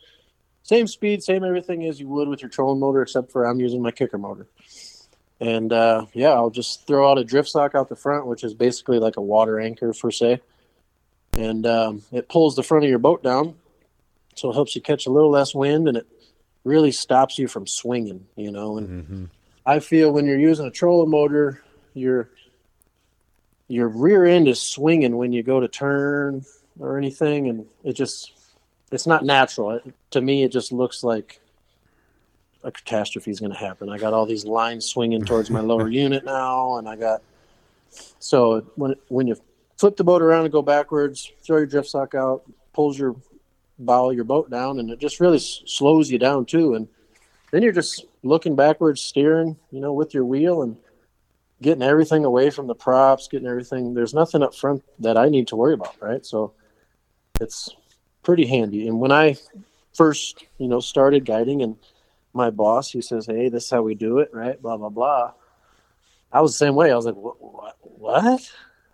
[0.63, 3.82] same speed, same everything as you would with your trolling motor, except for I'm using
[3.82, 4.47] my kicker motor.
[5.39, 8.54] And uh, yeah, I'll just throw out a drift sock out the front, which is
[8.54, 10.41] basically like a water anchor per se,
[11.38, 13.56] and um, it pulls the front of your boat down
[14.38, 16.08] so it helps you catch a little less wind and it
[16.67, 19.25] really stops you from swinging you know and Mm-hmm.
[19.65, 22.30] i feel when you're using a trolling motor your
[23.67, 26.45] your rear end is swinging when you go to turn
[26.80, 28.34] or anything and it just
[28.91, 31.39] it's not natural it, to me it just looks like
[32.63, 35.88] a catastrophe is going to happen i got all these lines swinging towards my lower
[36.06, 37.21] unit now and i got
[38.19, 39.36] so when when you
[39.77, 43.15] flip the boat around and go backwards throw your drift sock out pulls your
[43.79, 46.73] bow your boat down and it just really s- slows you down too.
[46.73, 46.87] And
[47.51, 50.77] then you're just looking backwards steering you know with your wheel and
[51.61, 53.93] getting everything away from the props getting everything.
[53.93, 56.25] There's nothing up front that i need to worry about right?
[56.25, 56.53] So
[57.39, 57.69] it's
[58.23, 58.87] pretty handy.
[58.87, 59.35] And when i
[59.93, 61.75] first you know started guiding and
[62.33, 64.61] my boss he says hey this is how we do it right?
[64.61, 65.33] Blah blah blah.
[66.31, 66.91] I was the same way.
[66.91, 67.35] I was like what
[67.81, 68.51] what,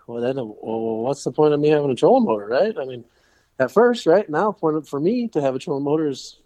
[0.07, 2.75] well then well, what's the point of me having a trolling motor right?
[2.77, 3.05] I mean
[3.59, 6.39] at first, right now, point for me to have a trolling motor is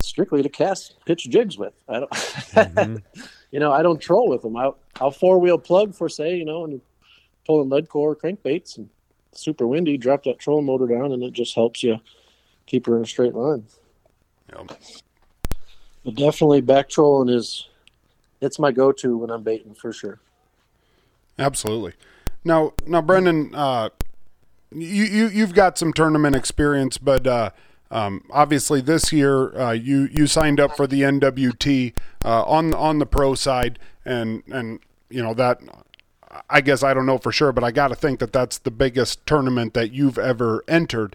[0.00, 1.74] strictly to cast pitch jigs with.
[1.88, 2.96] I don't, Mm-hmm.
[3.50, 4.56] you know, I don't troll with them.
[4.56, 6.80] I'll, I'll four wheel plug for say, you know, and
[7.46, 8.88] pulling lead core crankbaits and
[9.32, 11.98] super windy, drop that trolling motor down, and it just helps you
[12.66, 13.64] keep her in a straight line.
[14.54, 14.78] Yep.
[16.04, 17.68] But definitely back trolling is
[18.40, 20.20] it's my go to when I'm baiting for sure.
[21.38, 21.94] Absolutely.
[22.44, 23.90] Now, now, Brendan, uh,
[24.74, 27.50] you you you've got some tournament experience, but uh,
[27.90, 32.98] um, obviously this year uh, you you signed up for the NWT uh, on on
[32.98, 34.80] the pro side, and and
[35.10, 35.60] you know that.
[36.48, 38.70] I guess I don't know for sure, but I got to think that that's the
[38.70, 41.14] biggest tournament that you've ever entered.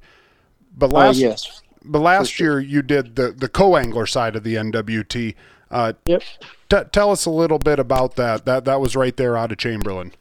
[0.78, 1.64] But Uh, last yes.
[1.84, 5.34] but last year you did the the co-angler side of the NWT.
[5.72, 6.22] Uh, Yep.
[6.70, 8.46] t- tell us a little bit about that.
[8.46, 10.12] That that was right there out of Chamberlain.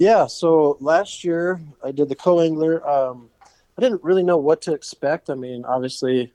[0.00, 2.88] Yeah, so last year I did the co-angler.
[2.88, 3.28] Um,
[3.76, 5.28] I didn't really know what to expect.
[5.28, 6.32] I mean, obviously,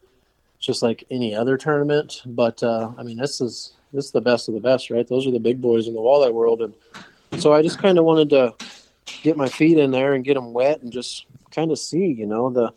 [0.59, 4.47] just like any other tournament, but uh, I mean, this is this is the best
[4.47, 5.07] of the best, right?
[5.07, 6.75] Those are the big boys in the walleye world, and
[7.41, 8.53] so I just kind of wanted to
[9.23, 12.27] get my feet in there and get them wet and just kind of see, you
[12.27, 12.71] know, the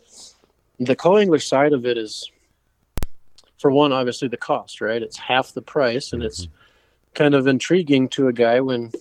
[0.79, 2.31] the co-angler side of it is
[3.59, 5.03] for one, obviously the cost, right?
[5.03, 6.47] It's half the price, and it's
[7.13, 8.91] kind of intriguing to a guy when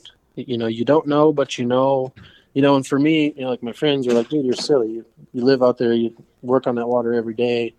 [0.46, 2.12] you know you don't know, but you know,
[2.55, 2.77] you know.
[2.77, 4.90] And for me, you know, like my friends are like, "Dude, you're silly.
[4.90, 5.92] You, you live out there.
[5.92, 7.74] You work on that water every day.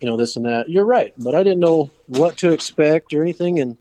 [0.00, 3.22] You know this and that." You're right, but I didn't know what to expect or
[3.22, 3.76] anything, and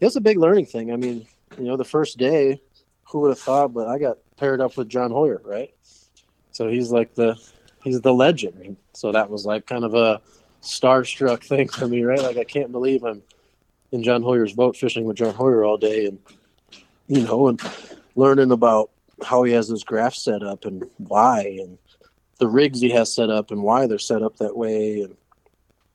[0.00, 0.92] it was a big learning thing.
[0.92, 1.26] I mean,
[1.58, 2.60] you know, the first day,
[3.04, 3.72] who would have thought?
[3.72, 5.72] But I got paired up with John Hoyer, right?
[6.50, 7.36] So he's like the
[7.82, 8.76] he's the legend.
[8.92, 10.20] So that was like kind of a
[10.62, 12.22] starstruck thing for me, right?
[12.22, 13.22] Like I can't believe I'm
[13.90, 16.18] in John Hoyer's boat fishing with John Hoyer all day, and
[17.06, 17.60] you know, and
[18.16, 18.90] learning about
[19.24, 21.78] how he has his graph set up and why, and
[22.38, 25.16] the rigs he has set up and why they're set up that way, and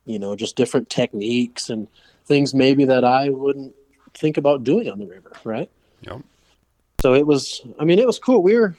[0.06, 1.88] you know, just different techniques and
[2.26, 3.74] things maybe that I wouldn't
[4.14, 5.70] think about doing on the river, right?
[6.02, 6.22] Yep.
[7.02, 8.42] So it was, I mean, it was cool.
[8.42, 8.76] We were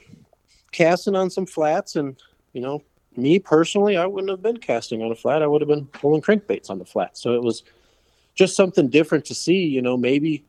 [0.71, 2.15] casting on some flats, and
[2.53, 2.83] you know,
[3.15, 5.41] me personally, I wouldn't have been casting on a flat.
[5.41, 7.17] I would have been pulling crankbaits on the flat.
[7.17, 7.63] So it was
[8.35, 9.65] just something different to see.
[9.65, 10.43] You know, maybe,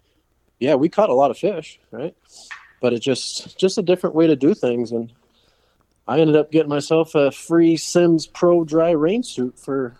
[0.61, 2.15] yeah, we caught a lot of fish, right?
[2.81, 5.13] But it just just a different way to do things, and
[6.07, 9.97] I ended up getting myself a free Simms Pro dry rain suit for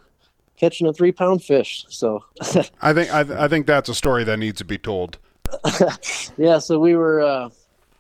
[0.57, 1.87] catching a three pound fish.
[1.89, 2.25] So
[2.81, 5.19] I think I, I think that's a story that needs to be told.
[6.37, 7.49] yeah, so we were uh,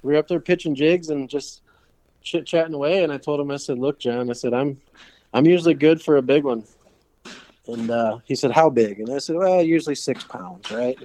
[0.02, 1.62] we were up there pitching jigs and just
[2.22, 4.80] chit chatting away, and I told him, I said, "Look, John, I said I'm
[5.32, 6.64] I'm usually good for a big one,"
[7.66, 10.98] and uh, he said, "How big?" And I said, "Well, usually six pounds, right?"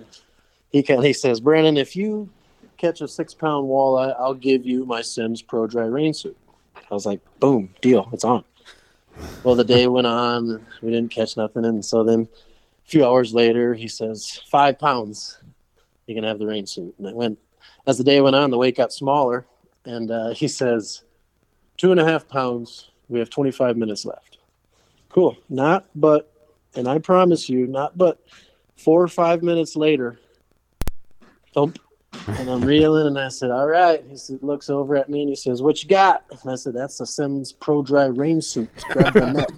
[0.76, 2.30] He he says, "Brandon, if you
[2.76, 6.36] catch a six pound walleye, I'll give you my Simms Pro Dry Rain suit."
[6.92, 8.44] I was like, "Boom, deal, it's on."
[9.46, 12.28] Well, the day went on, we didn't catch nothing, and so then
[12.86, 15.38] a few hours later, he says, five pounds,
[16.08, 17.40] you can have the rain suit." And it went
[17.88, 19.46] as the day went on, the weight got smaller,
[19.86, 21.06] and uh, he says,
[21.78, 22.90] two and a half pounds.
[23.08, 24.40] We have 25 minutes left.
[25.08, 25.38] Cool.
[25.48, 26.34] Not but,
[26.76, 28.20] and I promise you, not but
[28.76, 30.20] four or five minutes later,
[31.56, 31.80] thump,
[32.28, 35.30] and I'm reeling, and I said, "All right." He said, looks over at me, and
[35.30, 38.70] he says, "What you got?" And I said, "That's the Simms Pro Dry Rain Suit."
[38.92, 39.50] Grab the net.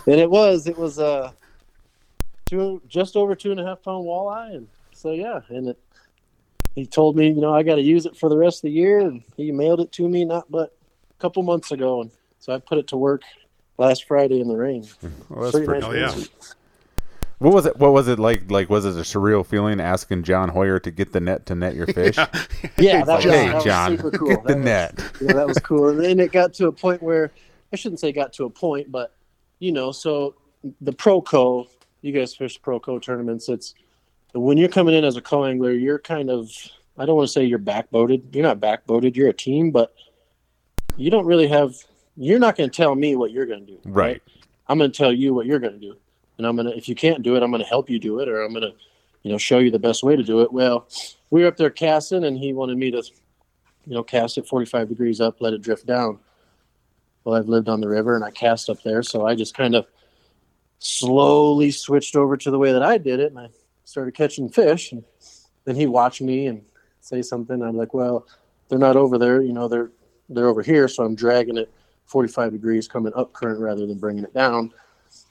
[0.06, 1.32] and it was, it was uh,
[2.46, 5.78] two, just over two and a half pound walleye, and so yeah, and it
[6.74, 8.70] he told me, you know, I got to use it for the rest of the
[8.72, 10.74] year, and he mailed it to me not but
[11.10, 13.22] a couple months ago, and so I put it to work
[13.78, 14.84] last Friday in the rain.
[15.28, 16.24] Well, that's Pretty pretty- nice Oh, yeah.
[17.40, 17.44] Rain suit.
[17.44, 17.76] What was it?
[17.78, 18.50] What was it like?
[18.50, 21.74] Like, was it a surreal feeling asking John Hoyer to get the net to net
[21.74, 22.16] your fish?
[22.16, 22.24] Yeah,
[23.04, 24.28] that Like, hey, that was John, super cool.
[24.28, 25.12] get the That was- net.
[25.20, 25.88] yeah, that was cool.
[25.90, 27.30] And then it got to a point where
[27.72, 29.14] I shouldn't say got to a point, but
[29.58, 30.34] you know, so
[30.80, 31.66] the Proco,
[32.02, 33.48] you guys fish Proco tournaments.
[33.48, 33.74] It's
[34.32, 36.50] when you're coming in as a co angler, you're kind of
[36.96, 38.34] I don't want to say you're backboated.
[38.34, 39.16] You're not backboated.
[39.16, 39.94] You're a team, but
[40.96, 41.74] you don't really have.
[42.16, 44.22] You're not going to tell me what you're going to do, Right.
[44.68, 45.96] I'm going to tell you what you're going to do,
[46.38, 46.76] and I'm to.
[46.76, 48.72] If you can't do it, I'm to help you do it, or I'm to,
[49.22, 50.52] you know, show you the best way to do it.
[50.52, 50.88] Well,
[51.30, 53.02] we were up there casting, and he wanted me to
[53.86, 56.18] you know, cast it 45 degrees up, let it drift down.
[57.22, 59.74] Well, I've lived on the river and I cast up there, so I just kind
[59.74, 59.86] of
[60.78, 63.48] slowly switched over to the way that I did it, and I
[63.84, 64.92] started catching fish.
[64.92, 65.04] And
[65.64, 66.62] then he watched me and
[67.00, 67.62] say something.
[67.62, 68.26] I'm like, well,
[68.68, 69.90] they're not over there, you know, they're
[70.30, 71.70] they're over here, so I'm dragging it
[72.06, 74.72] 45 degrees, coming up current rather than bringing it down.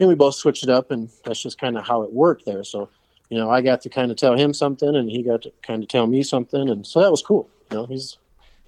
[0.04, 2.66] And we both switched it up, and that's just kind of how it worked there.
[2.66, 2.90] So,
[3.30, 5.82] you know, I got to kind of tell him something, and he got to kind
[5.82, 7.50] of tell me something, and so that was cool.
[7.72, 8.18] You know, he's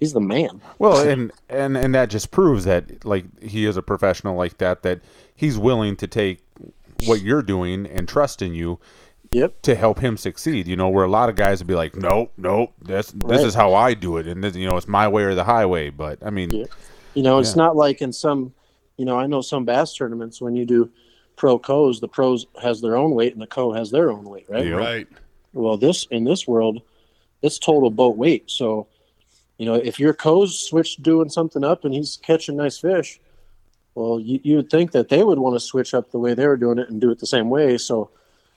[0.00, 0.62] he's the man.
[0.78, 4.82] Well, and and and that just proves that like he is a professional like that.
[4.82, 5.02] That
[5.34, 6.38] he's willing to take
[7.04, 8.78] what you're doing and trust in you
[9.32, 9.60] Yep.
[9.62, 10.66] to help him succeed.
[10.66, 13.46] You know, where a lot of guys would be like, nope, nope, this this Right.
[13.46, 15.90] is how I do it, and this, you know, it's my way or the highway.
[15.90, 16.64] But I mean, Yeah.
[17.12, 18.52] You know, it's not like in some,
[18.98, 20.90] you know, I know some bass tournaments when you do
[21.36, 24.46] pro co's, the pros has their own weight and the co has their own weight,
[24.48, 24.66] right?
[24.66, 24.74] Yeah.
[24.74, 25.08] Right.
[25.52, 26.82] Well, this in this world,
[27.42, 28.50] it's total boat weight.
[28.50, 28.86] So,
[29.58, 33.20] you know, if your co's switched doing something up and he's catching nice fish,
[33.94, 36.46] well, you, you would think that they would want to switch up the way they
[36.46, 37.78] were doing it and do it the same way.
[37.78, 38.10] So,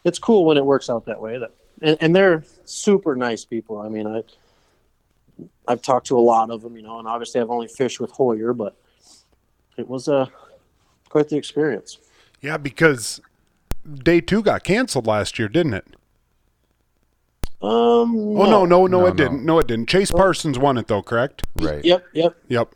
[0.03, 1.37] it's cool when it works out that way.
[1.37, 3.79] That and, and they're super nice people.
[3.79, 4.23] I mean, I
[5.67, 8.11] I've talked to a lot of them, you know, and obviously I've only fished with
[8.11, 8.75] Hoyer, but
[9.77, 10.25] it was uh,
[11.09, 11.97] quite the experience.
[12.41, 13.19] Yeah, because
[14.03, 15.85] day two got canceled last year, didn't it?
[17.61, 19.15] Um, Oh no, no, no, No, it no.
[19.15, 19.45] didn't.
[19.45, 19.89] No, it didn't.
[19.89, 21.43] Chase Parsons won it though, correct?
[21.59, 21.83] right.
[21.83, 22.37] Yep, yep.
[22.47, 22.73] Yep.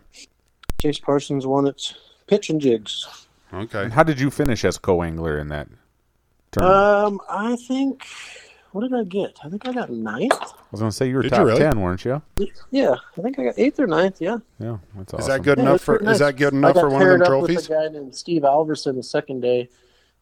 [0.81, 1.93] Chase Parsons won it.
[2.27, 3.07] Pitch and jigs.
[3.53, 3.83] Okay.
[3.83, 5.67] And how did you finish as co-angler in that
[6.51, 6.77] tournament?
[6.77, 8.05] Um, I think.
[8.73, 9.39] What did I get?
[9.43, 10.33] I think I got ninth.
[10.33, 11.59] I was going to say you were Did you top really?
[11.59, 12.21] ten, weren't you?
[12.71, 14.19] Yeah, I think I got eighth or ninth.
[14.19, 14.39] Yeah.
[14.59, 15.19] Yeah, that's awesome.
[15.21, 15.97] Is that good Yeah, enough that's for?
[15.99, 17.69] pretty Is that good I enough got for one of paired them up trophies?
[17.69, 19.69] With a guy named Steve Alverson the second day.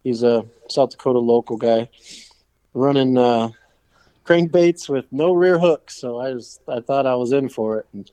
[0.04, 1.88] He's a South Dakota local guy
[2.74, 3.50] running uh,
[4.26, 5.90] crankbaits with no rear hook.
[5.92, 7.88] So I was I thought I was in for it.
[7.94, 8.12] And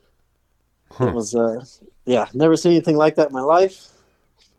[0.90, 1.08] Huh.
[1.08, 1.62] It was uh,
[2.06, 3.88] yeah, never seen anything like that in my life.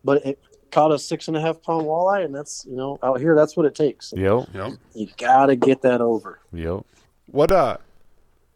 [0.04, 0.40] But it
[0.72, 3.56] caught a six and a half pound walleye, and that's you know out here that's
[3.56, 4.14] what it takes.
[4.16, 4.50] Yep.
[4.54, 4.74] Yep.
[4.94, 6.40] You gotta get that over.
[6.54, 6.86] Yep.
[7.28, 7.78] What uh,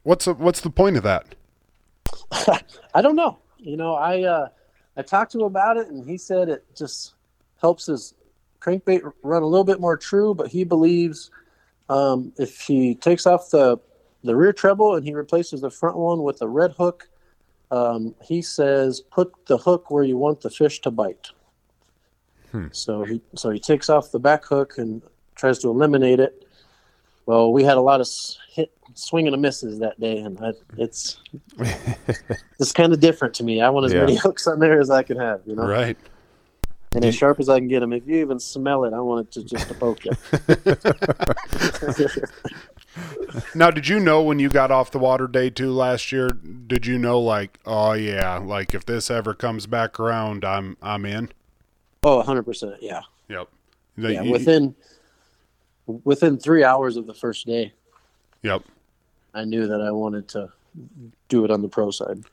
[0.04, 1.36] what's the, what's the point of that?
[2.94, 3.38] I don't know.
[3.58, 4.48] You know, I uh,
[4.98, 7.14] I talked to him about it, and he said it just
[7.62, 8.14] helps his
[8.60, 10.34] crankbait run a little bit more true.
[10.34, 11.32] But he believes
[11.90, 13.78] um, if he takes off the
[14.24, 17.10] the rear treble and he replaces the front one with a red hook,
[17.72, 21.30] um, he says put the hook where you want the fish to bite.
[22.54, 22.68] Hmm.
[22.72, 25.02] So he so he takes off the back hook and
[25.36, 26.48] tries to eliminate it.
[27.26, 28.08] Well, we had a lot of
[28.54, 31.18] hit swinging and misses that day, and I, it's
[32.60, 33.60] it's kind of different to me.
[33.62, 34.02] I want as Yeah.
[34.02, 35.98] many hooks on there as I can have, you know, Right.
[36.94, 37.92] and as sharp as I can get them.
[37.92, 40.12] If you even smell it, I want it to just to poke you.
[43.56, 46.30] Now, did you know when you got off the water day two last year?
[46.30, 51.06] Did you know like, oh yeah, like if this ever comes back around, I'm I'm
[51.06, 51.32] in.
[52.04, 53.48] Oh, 100 percent, yeah, Yep.
[53.98, 54.22] That yeah.
[54.24, 54.76] you- Within
[56.06, 57.74] within three hours of the first day,
[58.42, 58.64] Yep.
[59.34, 60.52] I knew that I wanted to
[61.30, 62.24] do it on the pro side.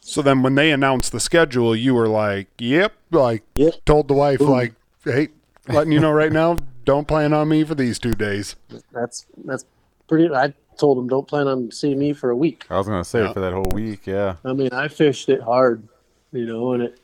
[0.00, 3.84] So then when they announced the schedule, you were like, yep, like Yep.
[3.84, 4.50] told the wife Boom.
[4.50, 5.28] like, hey,
[5.68, 8.56] letting you know right now, don't plan on me for these two days.
[8.92, 9.64] That's that's
[10.08, 10.32] pretty.
[10.32, 12.64] I told him don't plan on seeing me for a week.
[12.70, 13.32] I was gonna say Yeah.
[13.32, 14.06] for that whole week.
[14.06, 14.36] Yeah.
[14.44, 15.86] I mean, I fished it hard,
[16.32, 16.98] you know, and it.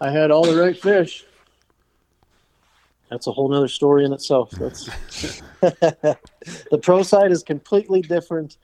[0.00, 1.24] I had all the right fish.
[3.14, 4.50] That's a whole nother story in itself.
[4.50, 4.86] That's
[5.60, 6.18] the
[6.82, 8.56] pro side is completely different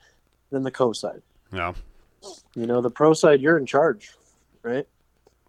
[0.49, 1.21] than the co side.
[1.53, 1.71] Yeah.
[2.53, 4.11] You know, the pro side you're in charge,
[4.61, 4.85] right?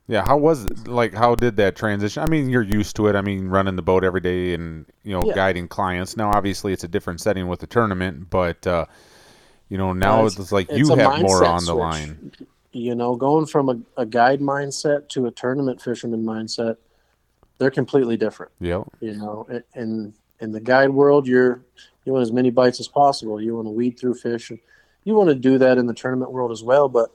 [0.07, 0.87] Yeah, how was it?
[0.87, 2.23] Like, how did that transition?
[2.23, 3.17] I mean, you're used to it.
[3.17, 5.35] I mean, running the boat every day and you know Yeah.
[5.35, 6.17] guiding clients.
[6.17, 8.87] Now, obviously, it's a different setting with the tournament, but uh,
[9.69, 11.77] you know now Uh, it's, it's- like you a have more on the switch.
[11.77, 12.33] line.
[12.71, 16.77] You know, going from a, a guide mindset to a tournament fisherman mindset,
[17.63, 18.51] they're completely different.
[18.61, 18.83] Yeah.
[19.01, 19.47] you know
[19.77, 21.63] in in the guide world you're
[22.05, 24.59] you want as many bites as possible you want to weed through fish and
[25.05, 27.11] you want to do that in the tournament world as well but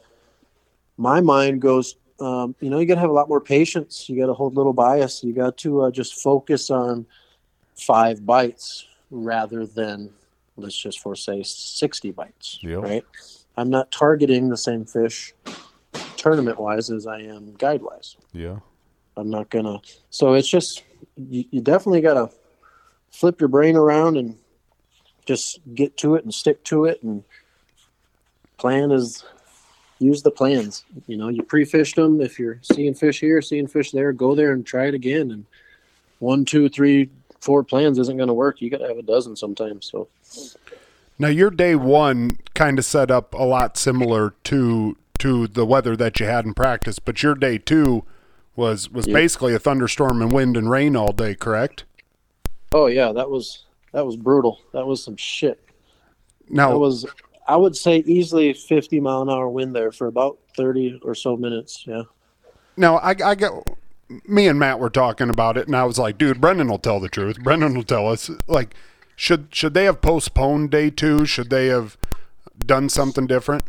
[0.98, 4.18] my mind goes um, you know you got to have a lot more patience you
[4.18, 7.06] got to hold little bias you got to uh, just focus on
[7.76, 10.10] five bites rather than
[10.56, 12.82] let's just for say 60 bites Yep.
[12.82, 13.06] right
[13.58, 15.34] i'm not targeting the same fish
[16.16, 18.60] tournament wise as i am guide wise Yeah.
[19.18, 19.82] I'm not gonna.
[20.10, 20.84] So it's just
[21.16, 22.30] you, you definitely gotta
[23.12, 24.38] flip your brain around and
[25.26, 27.24] just get to it and stick to it and
[28.58, 29.24] plan is
[30.00, 30.86] use the plans.
[31.08, 32.22] You know, you pre-fished them.
[32.22, 35.32] If you're seeing fish here, seeing fish there, go there and try it again.
[35.32, 35.46] And
[36.20, 38.62] one, two, three, four plans isn't going to work.
[38.62, 39.90] You got to have a dozen sometimes.
[39.92, 40.08] So
[41.18, 45.96] Now your day one kind of set up a lot similar to to the weather
[45.96, 48.04] that you had in practice, but your day two
[48.58, 49.14] was was Yeah.
[49.14, 51.86] basically a thunderstorm and wind and rain all day, correct?
[52.74, 54.60] oh yeah, that was that was brutal.
[54.74, 55.64] That was some shit.
[56.50, 57.06] Now That was
[57.48, 61.38] I would say easily 50 mile an hour wind there for about 30 or so
[61.38, 61.86] minutes.
[61.88, 62.02] Yeah.
[62.76, 63.52] Now I, I get
[64.26, 67.00] me and Matt were talking about it, and I was like, "Dude, Brennan will tell
[67.00, 67.42] the truth.
[67.42, 68.30] Brennan will tell us.
[68.48, 68.74] Like,
[69.16, 71.26] should should they have postponed day two?
[71.26, 71.98] Should they have
[72.58, 73.64] done something different?"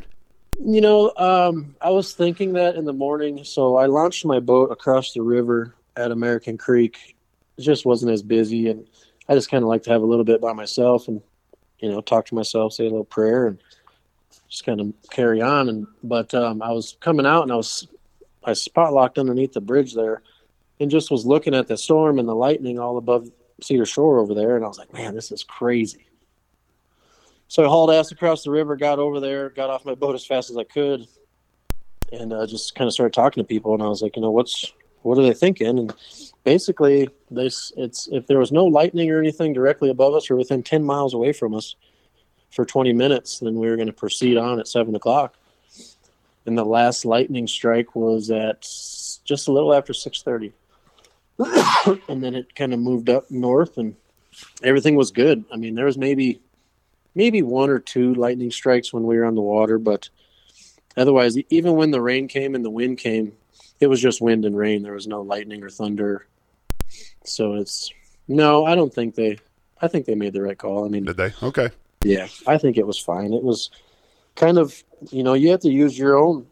[0.64, 3.44] You know, um, I was thinking that in the morning.
[3.44, 7.16] So I launched my boat across the river at American Creek.
[7.56, 8.86] It just wasn't as busy, and
[9.28, 11.22] I just kind of like to have a little bit by myself and
[11.78, 13.58] you know talk to myself, say a little prayer, and
[14.48, 15.68] just kind of carry on.
[15.68, 17.86] And but um, I was coming out, and I was
[18.44, 20.22] I spot locked underneath the bridge there,
[20.80, 23.30] and just was looking at the storm and the lightning all above
[23.62, 26.07] Cedar Shore over there, and I was like, man, this is crazy.
[27.48, 30.24] So I hauled ass across the river, got over there, got off my boat as
[30.24, 31.06] fast as I could,
[32.12, 33.72] and uh, just kind of started talking to people.
[33.72, 35.78] And I was like, you know, what's what are they thinking?
[35.78, 35.94] And
[36.44, 40.62] basically, this it's if there was no lightning or anything directly above us or within
[40.62, 41.74] ten miles away from us
[42.50, 45.34] for 20 minutes, then we were going to proceed on at seven o'clock.
[46.44, 48.62] And the last lightning strike was at
[49.24, 50.52] just a little after 6:30,
[52.08, 53.96] and then it kind of moved up north, and
[54.62, 55.44] everything was good.
[55.50, 56.40] I mean, there was maybe
[57.18, 60.08] maybe one or two lightning strikes when we were on the water, but
[60.96, 63.32] otherwise, even when the rain came and the wind came,
[63.80, 64.84] it was just wind and rain.
[64.84, 66.28] There was no lightning or thunder.
[67.24, 67.90] So it's
[68.28, 69.38] no, I don't think they.
[69.82, 70.84] I think they made the right call.
[70.84, 71.32] I mean, Did they?
[71.42, 71.70] Okay.
[72.04, 73.32] yeah, I think it was fine.
[73.32, 73.70] It was
[74.34, 76.46] kind of, you know, you have to use your own,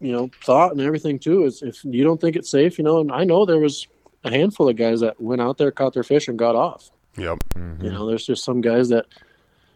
[0.00, 1.44] you know, thought and everything too.
[1.44, 3.86] Is if you don't think it's safe, you know, and I know there was
[4.24, 6.90] a handful of guys that went out there, caught their fish, and got off.
[7.16, 7.38] Yep.
[7.54, 7.84] Mm-hmm.
[7.84, 9.06] You know, there's just some guys that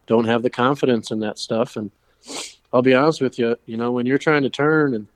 [0.06, 1.76] don't have the confidence in that stuff.
[1.76, 1.90] And
[2.72, 5.06] I'll be honest with you, you know, when you're trying to turn and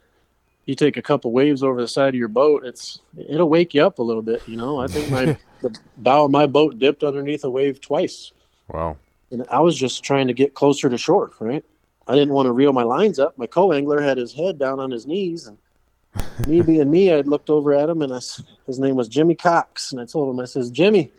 [0.66, 3.84] you take a couple waves over the side of your boat, it's it'll wake you
[3.84, 4.46] up a little bit.
[4.46, 8.32] You know, I think my the bow of my boat dipped underneath a wave twice,
[8.68, 8.96] Wow.
[9.30, 11.32] and I was just trying to get closer to shore.
[11.40, 11.64] Right,
[12.06, 13.36] I didn't want to reel my lines up.
[13.36, 15.58] My co-angler had his head down on his knees, and
[16.46, 18.20] me being me, I looked over at him, and I,
[18.66, 21.10] his name was Jimmy Cox, and I told him, I says, Jimmy,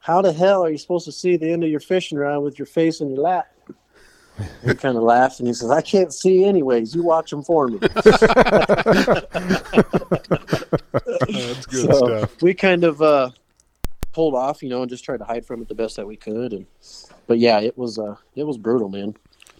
[0.00, 2.58] how the hell are you supposed to see the end of your fishing rod with
[2.58, 3.46] your face in your lap?
[4.64, 6.94] He kind of laughed and he says, I can't see anyways.
[6.94, 7.78] You watch them for me.
[10.18, 12.42] That's good So stuff.
[12.42, 13.30] we kind of uh,
[14.12, 16.16] pulled off, you know, and just tried to hide from it the best that we
[16.16, 16.52] could.
[16.52, 16.66] And
[17.26, 19.14] but yeah, it was uh, it was brutal, man.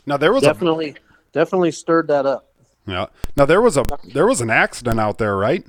[0.07, 0.95] Now there was a Definitely,
[1.33, 2.53] definitely stirred that up.
[2.87, 3.07] yeah.
[3.37, 5.67] Now there was a there was an accident out there, right?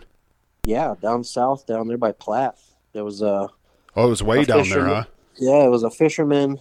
[0.64, 2.60] Yeah, down south, down there by Platte,
[2.94, 3.48] there was uh,
[3.96, 5.04] Oh, it was way A down there, huh?
[5.36, 6.60] Yeah, it was a fisherman,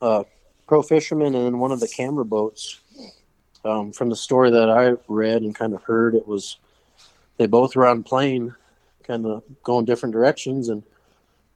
[0.00, 0.24] uh,
[0.66, 2.80] pro fisherman, and then one of the camera boats.
[3.64, 6.58] Um, from the story that I read and kind of heard, it was
[7.36, 8.54] they both were on plane,
[9.02, 10.82] kind of going different directions, and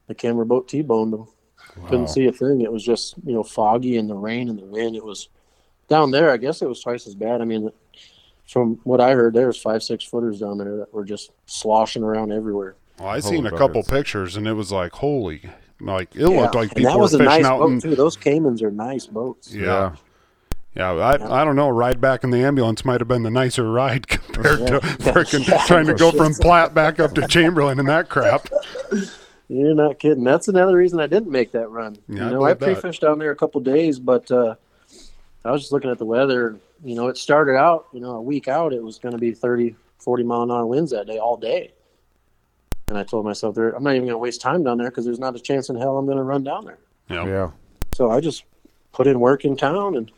[0.09, 1.29] the camera boat T-boned them.
[1.87, 2.61] Couldn't see a thing.
[2.61, 4.97] It was just you know foggy and the rain and the wind.
[4.97, 5.29] It was
[5.89, 6.31] down there.
[6.31, 7.41] I guess it was twice as bad.
[7.41, 7.70] I mean,
[8.47, 12.03] from what I heard, there was five six footers down there that were just sloshing
[12.03, 12.77] around everywhere.
[12.99, 13.88] Well, I Holy seen a couple buckets.
[13.90, 15.43] pictures, and it was like, holy,
[15.80, 17.59] like it looked like people that were was a fishing nice out.
[17.61, 17.95] boat in, too.
[17.97, 19.53] Those Caymas are nice boats.
[19.55, 19.97] yeah,
[20.76, 20.93] yeah.
[20.93, 21.68] I I don't know.
[21.68, 25.64] Ride back in the ambulance might have been the nicer ride compared to freaking Yeah,
[25.66, 26.24] trying to go sure.
[26.24, 28.47] from Platte back up to Chamberlain and that crap.
[29.49, 30.24] You're not kidding.
[30.24, 31.97] That's another reason I didn't make that run.
[32.09, 32.80] Yeah, I you know, I believe that.
[32.80, 34.55] pre-fished down there a couple days, but uh,
[35.45, 36.57] I was just looking at the weather.
[36.82, 39.32] You know, it started out, you know, a week out, it was going to be
[39.32, 41.72] 30, 40 mile an hour winds that day, all day.
[42.93, 45.07] And I told myself, there, I'm not even going to waste time down there because
[45.07, 46.78] there's not a chance in hell I'm going to run down there.
[47.09, 47.24] Yeah.
[47.24, 47.51] Yeah.
[47.95, 48.45] So I just
[48.93, 50.12] put in work in town and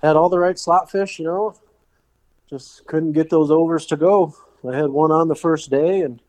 [0.00, 1.56] had all the right slot fish, you know.
[2.48, 4.36] Just couldn't get those overs to go.
[4.64, 6.22] I had one on the first day and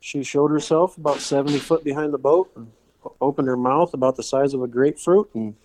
[0.00, 2.72] she showed herself about 70 foot behind the boat and
[3.20, 5.56] opened her mouth about the size of a grapefruit and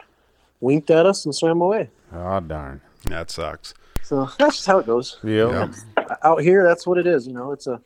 [0.60, 1.90] winked at us and swam away.
[2.12, 2.82] Oh darn.
[3.06, 3.76] That sucks.
[4.04, 5.20] So that's just how it goes.
[5.24, 5.72] Yeah.
[6.22, 7.26] Out here, that's what it is.
[7.26, 7.82] You know, it's a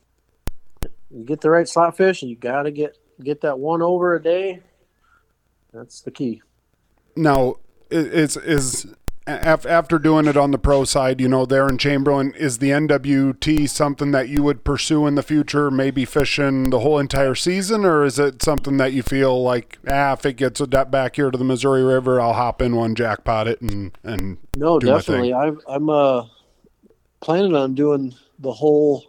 [1.16, 4.16] you get the right slot fish and you got to get get that one over
[4.16, 4.60] a day.
[5.74, 6.42] That's the key.
[7.16, 7.56] Now,
[7.92, 8.88] i- is is
[9.28, 13.68] after doing it on the pro side, you know, there in Chamberlain, is the NWT
[13.68, 15.72] something that you would pursue in the future?
[15.72, 20.14] Maybe fishing the whole entire season, or is it something that you feel like, ah,
[20.14, 23.48] if it gets a back here to the Missouri River, I'll hop in one, jackpot
[23.48, 25.34] it, and and No, definitely.
[25.34, 26.26] I'm I'm uh
[27.22, 29.06] planning on doing the whole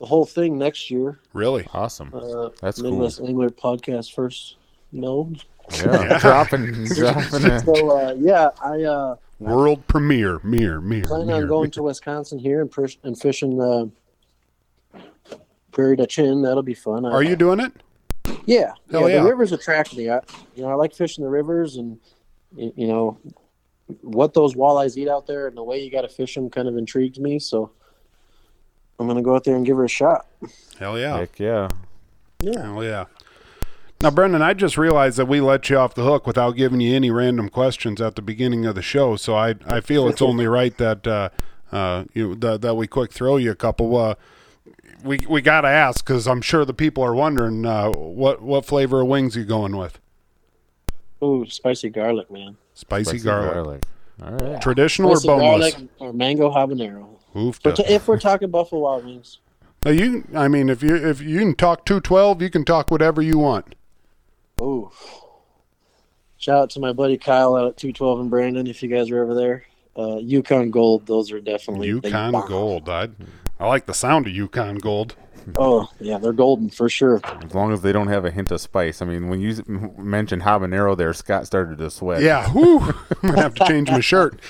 [0.00, 1.20] the whole thing next year.
[1.34, 2.10] really, Awesome.
[2.14, 2.90] Uh, That's cool.
[2.92, 4.56] Midwest Angler podcast first.
[4.92, 5.32] No,
[5.84, 6.18] Yeah.
[6.18, 7.60] dropping dropping it.
[7.60, 11.42] so uh, yeah, I uh, world premiere, mirror, mirror, plan mirror.
[11.42, 14.98] on going to Wisconsin here and, pers- and fishing uh,
[15.72, 16.42] Prairie du Chien.
[16.42, 17.04] That'll be fun.
[17.04, 17.72] I- Are you doing it?
[18.46, 19.16] Yeah, Hell yeah.
[19.16, 19.22] yeah.
[19.22, 20.10] The rivers attract me.
[20.10, 20.20] I,
[20.54, 21.98] you know, I like fishing the rivers, and
[22.56, 23.18] you know
[24.02, 26.68] what those walleyes eat out there, and the way you got to fish them kind
[26.68, 27.38] of intrigues me.
[27.38, 27.70] So
[29.00, 30.26] I'm gonna go out there and give her a shot.
[30.78, 31.16] Hell yeah.
[31.16, 31.68] Heck yeah.
[32.40, 32.62] Yeah.
[32.62, 33.06] Hell yeah.
[34.02, 36.94] Now, Brennan, I just realized that we let you off the hook without giving you
[36.94, 39.16] any random questions at the beginning of the show.
[39.16, 41.28] So I, I feel it's only right that uh,
[41.70, 43.96] uh, you that, that we quick throw you a couple.
[43.96, 44.14] Uh,
[45.02, 48.64] we we got to ask because I'm sure the people are wondering uh, what what
[48.66, 49.98] flavor of wings you going with?
[51.22, 52.56] Ooh, spicy garlic, man.
[52.74, 53.82] Spicy, Spicy garlic.
[54.22, 54.60] All right.
[54.60, 55.72] traditional Spicy or boneless?
[55.72, 57.19] garlic or mango habanero.
[57.36, 57.62] Oof.
[57.62, 59.38] But if we're talking Buffalo Wild Wings,
[59.84, 62.90] Now you, I mean, if you if you can talk two twelve, you can talk
[62.90, 63.74] whatever you want.
[64.60, 64.90] ooh.
[66.38, 68.66] Shout out to my buddy Kyle out at 212 and Brandon.
[68.66, 69.64] If you guys are ever there,
[69.94, 71.06] uh, Yukon Gold.
[71.06, 72.32] Those are definitely they Yukon.
[72.48, 72.88] Gold.
[72.88, 73.08] I
[73.58, 75.16] I like the sound of Yukon Gold.
[75.58, 77.20] Oh yeah, they're golden for sure.
[77.44, 79.02] As long as they don't have a hint of spice.
[79.02, 79.62] I mean, when you
[79.98, 82.22] mentioned habanero there, Scott started to sweat.
[82.22, 82.80] Yeah, whoo!
[83.22, 84.40] I'm gonna have to change my shirt.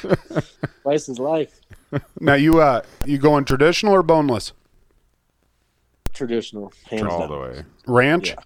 [0.81, 1.61] Spice is life.
[2.21, 4.53] Now you uh you going traditional or boneless?
[6.13, 7.31] Traditional, hands All down.
[7.31, 7.63] the way.
[7.87, 8.37] Ranch, Yeah.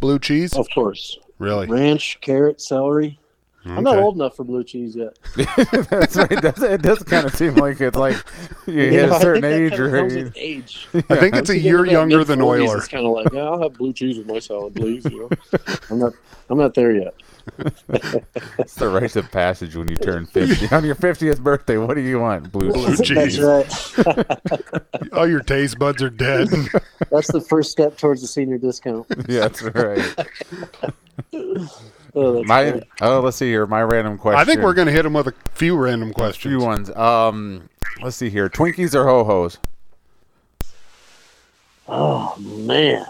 [0.00, 0.54] blue cheese.
[0.54, 1.18] Of course.
[1.38, 1.66] Really?
[1.66, 3.18] Ranch, carrot, celery.
[3.66, 5.18] I'm not old enough for blue cheese yet.
[5.90, 6.32] That's right.
[6.32, 8.16] It does, it does kind of seem like it's like
[8.66, 10.88] you You hit a certain age kinda or comes with age.
[10.94, 12.78] I think it's a year younger than Euler.
[12.78, 15.04] It's kind of like, yeah, I'll have blue cheese with my salad, please.
[15.04, 15.58] You know,
[15.90, 16.12] I'm not,
[16.48, 17.12] I'm not there yet.
[18.58, 20.74] It's the rites of passage when you turn 50.
[20.74, 22.50] On your 50th birthday, what do you want?
[22.52, 23.08] Blue Blue cheese.
[23.08, 23.38] cheese.
[23.38, 25.12] That's right.
[25.12, 26.48] All your taste buds are dead.
[27.10, 29.06] That's the first step towards the senior discount.
[29.28, 30.14] Yeah, that's right.
[32.14, 32.82] Oh, that's My great.
[33.00, 33.66] oh, let's see here.
[33.66, 34.38] My random question.
[34.40, 36.52] I think we're going to hit him with a few random a questions.
[36.52, 36.90] few ones.
[36.90, 37.68] Um,
[38.02, 38.48] let's see here.
[38.48, 39.58] Twinkies or ho hos?
[41.88, 43.06] Oh man,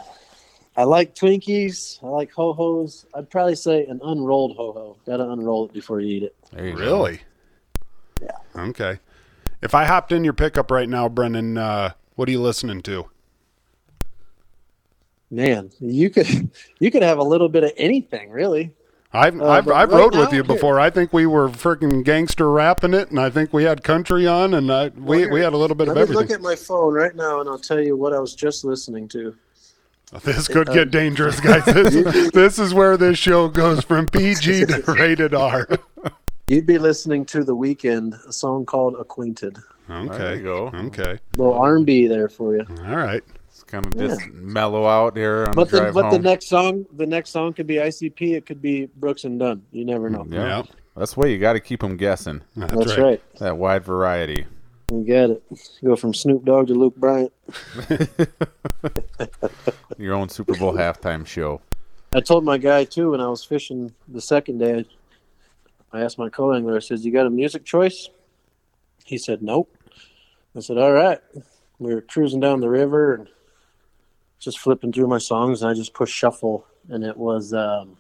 [0.79, 1.99] I like Twinkies.
[2.05, 3.05] I like ho hos.
[3.13, 4.97] I'd probably say an unrolled ho ho.
[5.07, 6.37] Got to unroll it before you eat it.
[6.53, 6.79] There you go.
[6.79, 7.21] Really?
[8.23, 8.31] Yeah.
[8.57, 9.01] Okay.
[9.61, 13.11] If I hopped in your pickup right now, Brennan, uh, what are you listening to?
[15.33, 16.49] Man, you could
[16.79, 18.73] you could have a little bit of anything, really.
[19.13, 20.79] I've Uh, I've, I've right rode with you here- before.
[20.79, 24.55] I think we were freaking gangster rapping it, and I think we had country on,
[24.55, 26.55] and I, we Well, we had a little bit Let of me look at my
[26.55, 29.35] phone right now, and I'll tell you what I was just listening to.
[30.25, 31.65] This could get dangerous, guys.
[31.67, 35.67] This, this is where this show goes from PG to rated R.
[36.47, 40.43] You'd be listening to The Weeknd, a song called "Acquainted." There you Okay.
[40.43, 40.69] go.
[40.87, 41.19] Okay.
[41.37, 42.65] little R&B there for you.
[42.87, 43.23] All right.
[43.49, 46.47] It's kind of just mellow out here on But the the drive but the next
[46.49, 48.35] song, the next song could be ICP.
[48.37, 49.63] It could be Brooks and Dunn.
[49.73, 50.25] You never know.
[50.25, 50.47] Mm, yeah.
[50.47, 50.63] Yeah.
[50.97, 52.43] That's the way you got to keep them guessing.
[52.57, 53.03] That's, That's right.
[53.03, 53.23] right.
[53.41, 54.47] That wide variety.
[54.91, 55.43] You got it.
[55.85, 57.29] Go from Snoop Dogg to Luke Bryan.
[59.99, 61.61] Your own Super Bowl halftime show.
[62.15, 64.87] I told my guy too when I was fishing the second day.
[65.93, 66.77] I asked my co-angler.
[66.77, 68.09] I said, "You got a music choice?"
[69.05, 69.71] He said, "Nope."
[70.57, 71.21] I said, "All right."
[71.79, 73.29] We were cruising down the river and
[74.39, 77.99] just flipping through my songs, and I just pushed shuffle, and it was um,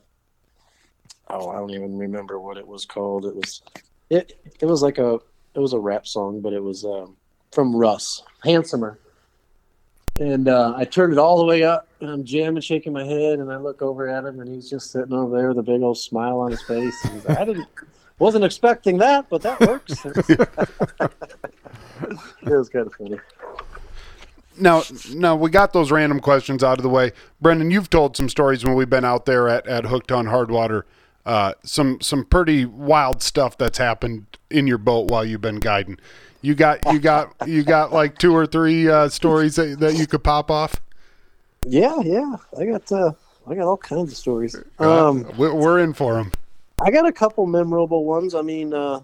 [1.29, 3.27] oh, I don't even remember what it was called.
[3.27, 3.63] It was
[4.09, 5.21] it it was like a
[5.59, 7.17] it was a rap song, but it was um,
[7.51, 8.99] from Russ, "Handsomer."
[10.21, 13.41] And uh, I turned it all the way up, and I'm jamming, shaking my head,
[13.41, 15.83] and I look over at him, and he's just sitting over there with a big
[15.83, 16.95] old smile on his face.
[17.25, 17.69] Like, I didn't,
[18.19, 20.05] wasn't expecting that, but that works.
[20.05, 20.49] it
[22.45, 23.19] was kind of funny.
[24.59, 24.83] Now,
[25.13, 27.13] now we got those random questions out of the way.
[27.41, 30.83] Brennan, you've told some stories when we've been out there at, at Hooked on Hardwater.
[31.29, 35.99] Uh, some some pretty wild stuff that's happened in your boat while you've been guiding.
[36.41, 40.07] You got you got you got like two or three uh, stories that, that you
[40.07, 40.81] could pop off.
[41.67, 43.13] Yeah, yeah, I got uh,
[43.47, 44.57] I got all kinds of stories.
[44.79, 46.33] Um, we're, we're in for them.
[46.81, 48.35] I got a couple memorable ones.
[48.35, 49.01] I mean, uh,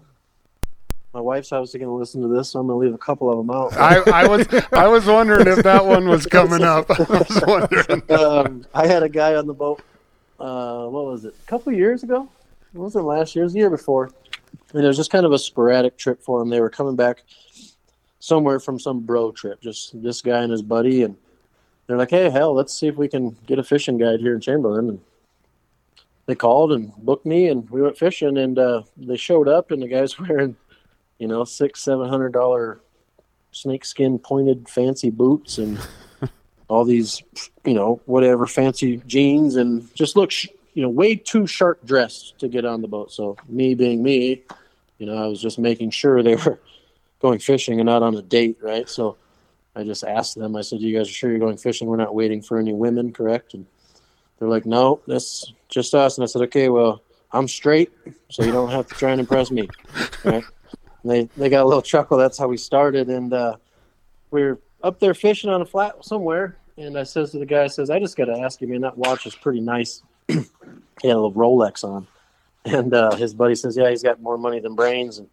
[1.13, 3.29] my wife's obviously going to listen to this, so I'm going to leave a couple
[3.29, 3.77] of them out.
[3.77, 6.89] I, I was I was wondering if that one was coming up.
[6.99, 8.11] I was wondering.
[8.11, 9.83] um, I had a guy on the boat.
[10.39, 11.33] Uh, what was it?
[11.33, 12.29] A couple years ago.
[12.73, 13.43] It wasn't last year.
[13.43, 14.11] It was the year before.
[14.73, 16.49] And it was just kind of a sporadic trip for him.
[16.49, 17.23] They were coming back
[18.19, 19.61] somewhere from some bro trip.
[19.61, 21.15] Just this guy and his buddy, and
[21.87, 24.41] they're like, "Hey, hell, let's see if we can get a fishing guide here in
[24.41, 24.99] Chamberlain." And
[26.25, 28.37] they called and booked me, and we went fishing.
[28.37, 30.55] And uh, they showed up, and the guy's wearing,
[31.19, 32.81] you know, six, seven hundred dollar
[33.51, 35.79] snakeskin pointed fancy boots and
[36.67, 37.21] all these,
[37.63, 42.37] you know, whatever fancy jeans and just look, sh- you know, way too sharp dressed
[42.39, 43.11] to get on the boat.
[43.11, 44.43] So me being me,
[44.97, 46.59] you know, I was just making sure they were
[47.21, 48.87] going fishing and not on a date, right?
[48.89, 49.17] So
[49.75, 50.55] I just asked them.
[50.55, 51.87] I said, "You guys are sure you're going fishing?
[51.87, 53.65] We're not waiting for any women, correct?" And
[54.39, 57.01] they're like, "No, that's just us." And I said, "Okay, well,
[57.31, 57.91] I'm straight,
[58.29, 59.69] so you don't have to try and impress me."
[60.23, 60.43] Right?
[61.03, 62.17] And they they got a little chuckle.
[62.17, 63.57] That's how we started, and uh,
[64.31, 66.55] we were up there fishing on a flat somewhere.
[66.77, 68.81] And I says to the guy, I says, "I just got to ask you, man,
[68.81, 70.45] that watch is pretty nice." he had
[71.03, 72.07] a little Rolex on,
[72.65, 75.29] and uh, his buddy says, "Yeah, he's got more money than brains, and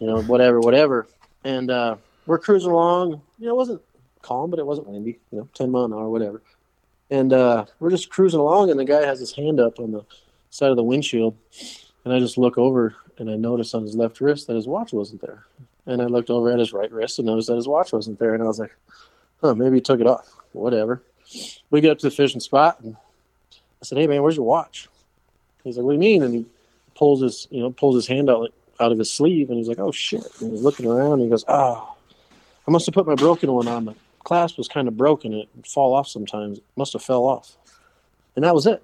[0.00, 1.06] you know, whatever, whatever."
[1.44, 1.96] And uh,
[2.26, 3.22] we're cruising along.
[3.38, 3.82] You know, it wasn't
[4.22, 5.18] calm, but it wasn't windy.
[5.30, 6.42] You know, ten mile an hour, whatever.
[7.10, 10.04] And uh, we're just cruising along, and the guy has his hand up on the
[10.50, 11.36] side of the windshield,
[12.04, 14.92] and I just look over and I notice on his left wrist that his watch
[14.92, 15.44] wasn't there.
[15.88, 18.34] And I looked over at his right wrist and noticed that his watch wasn't there,
[18.34, 18.76] and I was like,
[19.40, 20.28] "Huh, maybe he took it off.
[20.52, 21.02] Whatever."
[21.70, 22.94] We get up to the fishing spot, and
[23.52, 24.88] I said, "Hey, man, where's your watch?"
[25.64, 26.46] He's like, "What do you mean?" And he
[26.94, 29.68] pulls his, you know, pulls his hand out like, out of his sleeve, and he's
[29.68, 31.96] like, "Oh shit!" And he's looking around, and he goes, "Oh,
[32.66, 33.86] I must have put my broken one on.
[33.86, 35.32] The clasp was kind of broken.
[35.32, 36.58] It would fall off sometimes.
[36.58, 37.56] It must have fell off."
[38.36, 38.82] And that was it.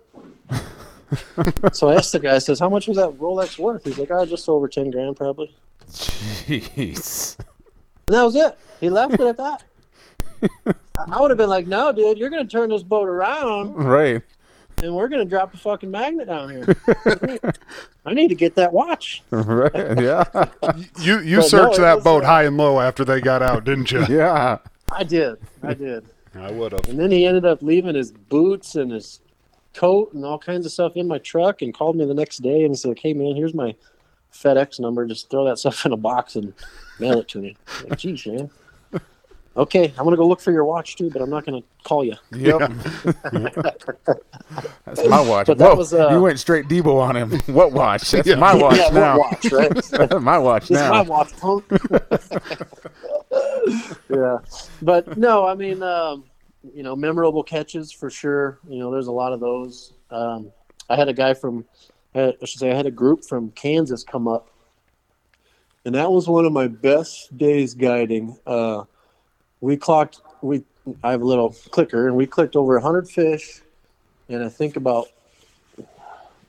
[1.72, 3.84] so I asked the guy, I says, How much was that Rolex worth?
[3.84, 5.54] He's like, Oh, just over 10 grand, probably.
[5.90, 7.36] Jeez.
[7.38, 8.58] And that was it.
[8.80, 9.64] He left it at that.
[11.08, 14.20] I would have been like, No, dude, you're going to turn this boat around Right.
[14.82, 16.76] and we're going to drop a fucking magnet down here.
[18.04, 19.22] I need to get that watch.
[19.30, 19.72] Right.
[20.00, 20.24] Yeah.
[21.00, 23.20] You you But no, searched it that was, boat uh, high and low after they
[23.20, 24.04] got out, didn't you?
[24.08, 24.58] Yeah.
[24.92, 25.38] I did.
[25.62, 26.04] I did.
[26.34, 26.88] I would have.
[26.88, 29.20] And then he ended up leaving his boots and his
[29.72, 32.64] coat and all kinds of stuff in my truck and called me the next day
[32.64, 33.74] and said, "Hey man, here's my
[34.34, 35.06] FedEx number.
[35.06, 36.52] Just throw that stuff in a box and
[36.98, 37.56] mail it to me."
[37.88, 38.50] Like, geez, man.
[39.56, 42.16] Okay, I'm gonna go look for your watch too, but I'm not gonna call you.
[42.32, 42.58] Yep.
[44.84, 45.46] That's my watch.
[45.46, 47.30] But that Whoa, was, uh, you went straight Debo on him.
[47.54, 48.10] What watch?
[48.10, 48.34] That's Yeah.
[48.34, 49.18] my watch yeah, now.
[49.18, 50.20] watch, right?
[50.20, 51.64] my watch This is my watch, punk.
[54.10, 54.38] yeah,
[54.82, 56.24] but no, I mean, um,
[56.74, 58.58] you know, memorable catches for sure.
[58.68, 59.92] You know, there's a lot of those.
[60.10, 60.50] Um,
[60.90, 61.64] I had a guy from,
[62.14, 64.48] I should say, I had a group from Kansas come up,
[65.84, 68.38] and that was one of my best days guiding.
[68.46, 68.84] Uh,
[69.60, 70.20] we clocked.
[70.42, 70.62] We
[71.02, 73.62] I have a little clicker, and we clicked over 100 fish,
[74.28, 75.08] and I think about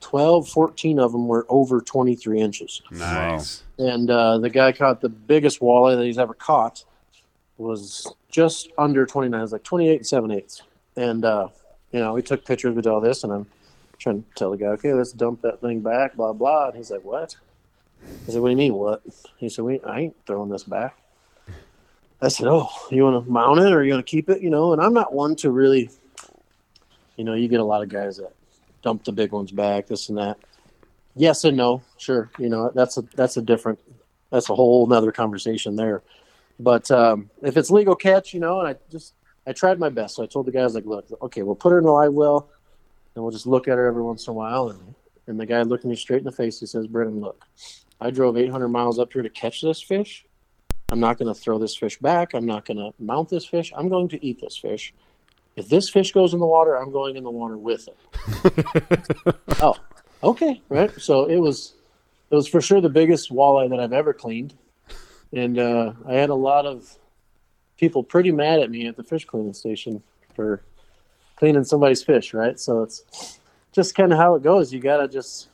[0.01, 3.63] 12, 14 of them were over 23 inches Nice.
[3.79, 6.83] and uh, the guy caught the biggest walleye that he's ever caught
[7.57, 10.61] was just under 29 it was like 28 and 7 eighths
[10.95, 11.47] and uh,
[11.91, 13.47] you know we took pictures with all this and i'm
[13.97, 16.67] trying to tell the guy okay let's dump that thing back blah blah.
[16.67, 17.35] And he's like what?
[18.27, 19.01] I said what do you mean what?
[19.37, 20.97] He said we, i ain't throwing this back.
[22.21, 24.41] I said oh you want to mount it or you want to keep it?
[24.41, 25.89] You know and i'm not one to really
[27.15, 28.33] you know you get a lot of guys that
[28.81, 30.37] dump the big ones back this and that.
[31.15, 33.79] Yes and no sure you know that's a that's a different
[34.31, 36.03] that's a whole nother conversation there.
[36.59, 39.13] But um, if it's legal catch you know and i just
[39.47, 40.15] i tried my best.
[40.15, 42.49] So i told the guys like look okay we'll put it in the live well
[43.15, 44.95] and we'll just look at her every once in a while and
[45.27, 47.45] and the guy looked me straight in the face he says brennan look
[47.99, 50.25] i drove 800 miles up here to catch this fish.
[50.89, 52.33] I'm not going to throw this fish back.
[52.33, 53.73] I'm not going to mount this fish.
[53.75, 54.93] I'm going to eat this fish.
[55.55, 59.35] If this fish goes in the water i'm going in the water with it.
[59.61, 59.75] Oh
[60.23, 60.91] okay right?
[60.99, 61.73] So it was
[62.29, 64.53] it was for sure the biggest walleye that i've ever cleaned.
[65.31, 66.97] And uh, i had a lot of
[67.77, 70.03] people pretty mad at me at the fish cleaning station
[70.35, 70.61] for
[71.35, 73.39] cleaning somebody's fish right so it's
[73.71, 75.49] just kind of how it goes you gotta just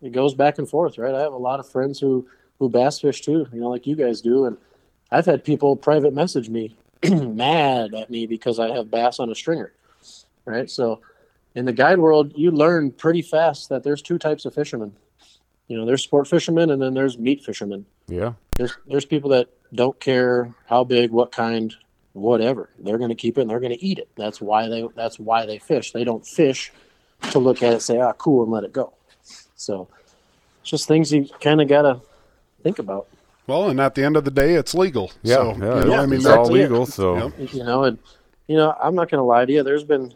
[0.00, 2.26] it goes back and forth right i have a lot of friends who
[2.58, 4.56] who bass fish too you know like you guys do and
[5.10, 6.74] i've had people private message me
[7.10, 9.72] mad at me because i have bass on a stringer
[10.44, 11.00] right so
[11.54, 14.92] in the guide world, you learn pretty fast that there's two types of fishermen.
[15.68, 17.86] You know, there's sport fishermen and then there's meat fishermen.
[18.08, 18.34] Yeah.
[18.56, 21.74] There's there's people that don't care how big, what kind,
[22.12, 22.70] whatever.
[22.78, 24.08] They're going to keep it and they're going to eat it.
[24.16, 25.92] That's why they that's why they fish.
[25.92, 26.72] They don't fish
[27.30, 28.92] to look at it, say, ah, cool, and let it go.
[29.56, 29.88] So,
[30.60, 32.00] it's just things you kind of got to
[32.62, 33.06] think about.
[33.46, 35.12] Well, and at the end of the day, it's legal.
[35.22, 35.36] Yeah.
[35.36, 36.62] So, yeah, you know, yeah, I mean, it's that, all exactly it.
[36.64, 36.86] legal.
[36.86, 37.52] So Yep.
[37.54, 37.98] you know and
[38.48, 40.12] you know i'm not going to lie to you there's been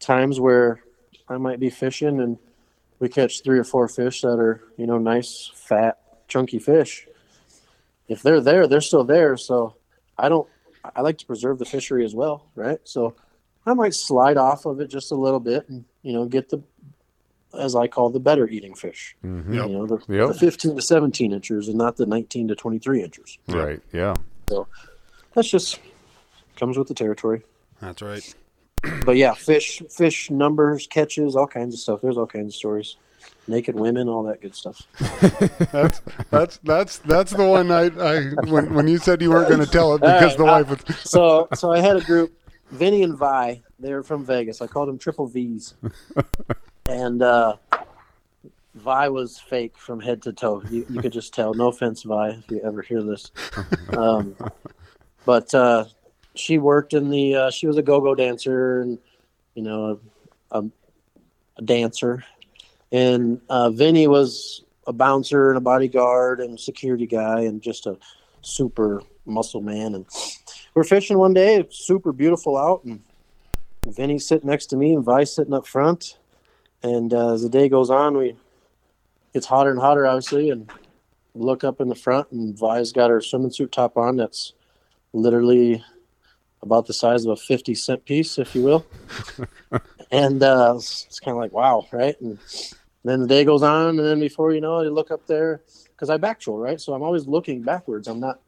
[0.00, 0.80] times where
[1.28, 2.38] i might be fishing and
[3.00, 7.06] we catch three or four fish that are you know nice fat chunky fish
[8.08, 9.74] if they're there they're still there so
[10.18, 10.48] i don't
[10.94, 13.14] i like to preserve the fishery as well right so
[13.66, 16.62] i might slide off of it just a little bit and you know get the
[17.58, 19.54] as i call the better eating fish Mhm.
[19.54, 19.68] Yep.
[19.68, 20.28] you know the, Yep.
[20.28, 23.80] the 15 to 17 inches and not the 19 to 23 inches right.
[23.92, 24.14] Yeah.
[24.48, 24.66] So
[25.34, 25.80] that's just
[26.56, 27.42] comes with the territory
[27.80, 28.34] that's right.
[29.04, 32.00] but yeah, fish, fish numbers, catches, all kinds of stuff.
[32.02, 32.96] There's all kinds of stories.
[33.48, 34.82] Naked women, all that good stuff.
[35.72, 38.20] That's that's that's that's the one I, I
[38.50, 40.70] when when you said you weren't going to tell it because right, the I- wife
[40.88, 42.32] was So, so I had a group,
[42.72, 43.62] Vinny and Vi.
[43.78, 44.60] They were from Vegas.
[44.60, 45.74] I called them Triple V's,
[46.88, 47.56] and uh,
[48.74, 50.62] Vi was fake from head to toe.
[50.70, 51.54] You, you could just tell.
[51.54, 53.30] No offense, Vi, if you ever hear this.
[53.96, 54.34] Um,
[55.24, 55.84] but uh,
[56.34, 57.34] she worked in the.
[57.34, 58.98] Uh, she was a go-go dancer, and
[59.54, 60.00] you know,
[60.50, 60.64] a, a,
[61.58, 62.24] a dancer.
[62.92, 67.98] And uh, Vinny was a bouncer and a bodyguard and security guy, and just a
[68.42, 69.94] super muscle man.
[69.94, 70.06] And
[70.74, 73.02] we're fishing one day, super beautiful out, and
[73.86, 76.18] Vinny's sitting next to me, and Vi's sitting up front.
[76.82, 78.36] And uh, as the day goes on, we
[79.34, 80.70] it's hotter and hotter, obviously, and
[81.34, 84.16] look up in the front, and Vi's got her swimming suit top on.
[84.16, 84.52] That's
[85.12, 85.84] literally
[86.62, 88.86] about the size of a fifty cent piece, if you will.
[90.10, 92.20] and uh, it's, kind of like wow, right?
[92.20, 92.38] And
[93.04, 95.62] then the day goes on, and then before you know it, you look up there
[95.92, 96.80] because I back troll, right?
[96.80, 98.08] So I'm always looking backwards.
[98.08, 98.40] I'm not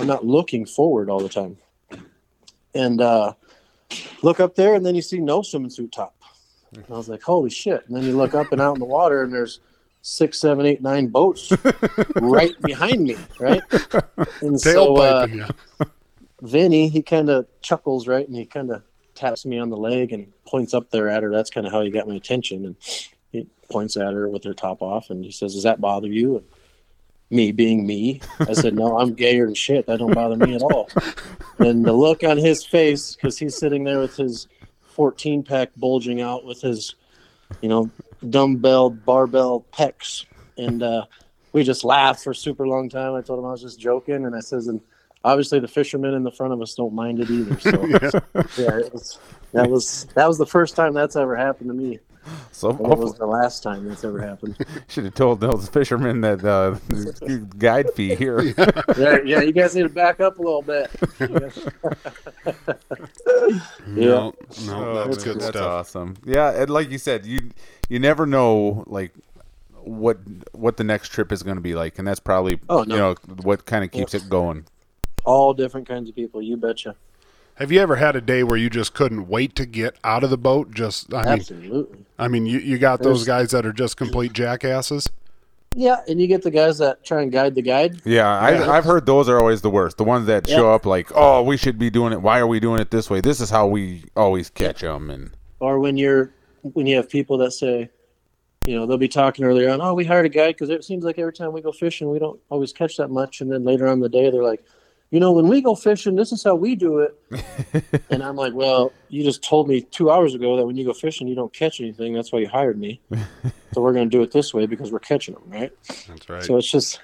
[0.00, 1.56] I'm not looking forward all the time.
[2.74, 3.34] And uh,
[4.22, 6.14] look up there, and then you see no swimming suit top.
[6.72, 7.84] And I was like, holy shit.
[7.86, 9.60] And then you look up and out in the water, and there's
[10.02, 11.52] six, seven, eight, nine boats
[12.16, 13.62] right behind me, right?
[14.40, 15.26] And tail so uh.
[16.42, 18.26] Vinny, he kind of chuckles, right?
[18.26, 18.82] And he kind of
[19.18, 21.30] taps me on the leg and points up there at her.
[21.30, 22.64] That's kind of how he got my attention.
[22.64, 22.76] And
[23.32, 26.38] he points at her with her top off, and he says, "Does that bother you?"
[26.38, 26.46] And
[27.30, 29.86] me being me, I said, "No, I'm gayer than shit.
[29.86, 30.88] That don't bother me at all."
[31.58, 34.46] And the look on his face, because he's sitting there with his
[34.94, 36.94] 14 pack bulging out, with his
[37.60, 37.90] you know,
[38.28, 40.24] dumbbell, barbell pecs.
[40.56, 41.06] And uh,
[41.52, 43.14] we just laughed for a super long time.
[43.14, 44.26] I told him I was just joking.
[44.26, 44.80] And I says, and
[45.24, 47.58] obviously the fishermen in the front of us don't mind it either.
[47.60, 47.70] So
[48.62, 49.18] yeah, it was,
[49.52, 51.98] that was that was the first time that's ever happened to me.
[52.52, 54.54] So And it was the last time that's ever happened.
[54.88, 56.76] should have told those fishermen that uh,
[57.58, 58.42] guide fee here.
[58.98, 60.90] yeah, yeah, you guys need to back up a little bit.
[63.86, 64.34] No,
[64.66, 65.56] no, Oh, that's man, good that's stuff.
[65.66, 66.16] awesome.
[66.24, 67.50] Yeah, and like you said, you
[67.88, 69.12] you never know like
[69.82, 70.18] what
[70.52, 72.94] what the next trip is going to be like, and that's probably Oh, no.
[72.94, 74.66] you know what kind of keeps it going.
[75.28, 76.96] All different kinds of people, you betcha.
[77.56, 80.30] Have you ever had a day where you just couldn't wait to get out of
[80.30, 80.72] the boat?
[80.72, 81.98] Just, I mean, Absolutely.
[82.18, 85.10] I mean, you, you got those guys that are just complete jackasses.
[85.74, 88.00] Yeah, and you get the guys that try and guide the guide.
[88.04, 89.98] Yeah, I, I've heard those are always the worst.
[89.98, 92.22] The ones that show up like, oh, we should be doing it.
[92.22, 93.20] Why are we doing it this way?
[93.20, 95.10] This is how we always catch them.
[95.10, 97.90] And or when you're when you have people that say
[98.66, 101.04] you know they'll be talking earlier on oh we hired a guide because it seems
[101.04, 103.86] like every time we go fishing we don't always catch that much and then later
[103.86, 104.62] on in the day they're like
[105.10, 107.16] you know when we go fishing this is how we do it
[108.10, 110.92] and i'm like well you just told me two hours ago that when you go
[110.92, 113.00] fishing you don't catch anything that's why you hired me
[113.72, 115.72] so we're going to do it this way because we're catching them right
[116.08, 116.42] That's right.
[116.42, 117.00] so it's just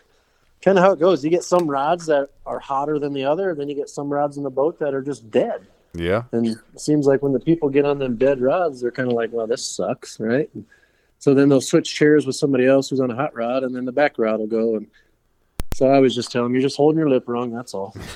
[0.63, 3.51] kind of how it goes you get some rods that are hotter than the other
[3.51, 6.47] and then you get some rods in the boat that are just dead yeah, and
[6.47, 9.31] it seems like when the people get on them dead rods, they're kind of like,
[9.33, 10.51] well, this sucks, right?
[10.53, 10.67] And
[11.21, 13.85] so then they'll switch chairs with somebody else who's on a hot rod, and then
[13.85, 14.75] the back rod will go.
[14.77, 14.89] And
[15.75, 17.51] so I was just telling them, you're just holding your lip wrong.
[17.51, 17.97] That's all.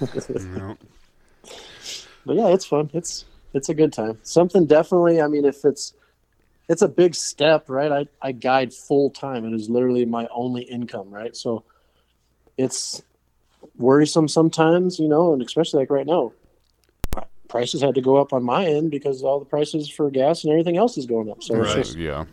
[0.00, 0.76] No.
[2.24, 2.88] But yeah, it's fun.
[2.94, 4.18] It's it's a good time.
[4.22, 5.20] Something definitely.
[5.20, 5.92] I mean, if it's
[6.68, 7.92] it's a big step, right?
[7.92, 9.44] I I guide full time.
[9.44, 11.36] It is literally my only income, right?
[11.36, 11.64] So
[12.56, 13.02] it's
[13.76, 16.32] worrisome sometimes, you know, and especially like right now,
[17.48, 20.52] prices had to go up on my end because all the prices for gas and
[20.52, 21.42] everything else is going up.
[21.42, 22.24] So it's just yeah.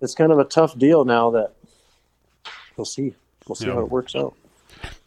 [0.00, 1.55] it's kind of a tough deal now that
[2.76, 3.14] we'll see.
[3.46, 3.74] We'll see Yeah.
[3.74, 4.34] how it works out.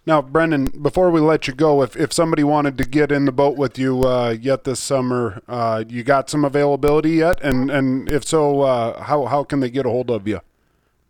[0.05, 3.31] Now, Brennan, before we let you go, if, if somebody wanted to get in the
[3.31, 7.41] boat with you uh, yet this summer, uh, you got some availability yet?
[7.43, 10.39] And and if so, uh, how how can they get a hold of you?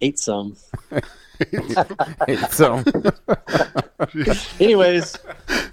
[0.00, 0.56] eight some.
[2.50, 2.82] so,
[4.60, 5.16] Anyways,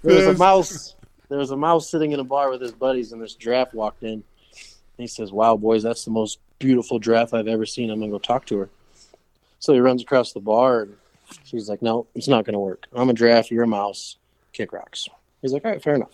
[0.01, 0.95] there was a mouse.
[1.29, 4.03] There was a mouse sitting in a bar with his buddies, and this giraffe walked
[4.03, 4.09] in.
[4.13, 4.23] And
[4.97, 7.89] he says, "Wow, boys, that's the most beautiful giraffe I've ever seen.
[7.89, 8.69] I'm gonna go talk to her."
[9.59, 10.95] So he runs across the bar, and
[11.43, 12.87] she's like, "No, it's not gonna work.
[12.93, 13.51] I'm a giraffe.
[13.51, 14.17] You're a mouse.
[14.53, 15.07] Kick rocks."
[15.41, 16.13] He's like, "All right, fair enough."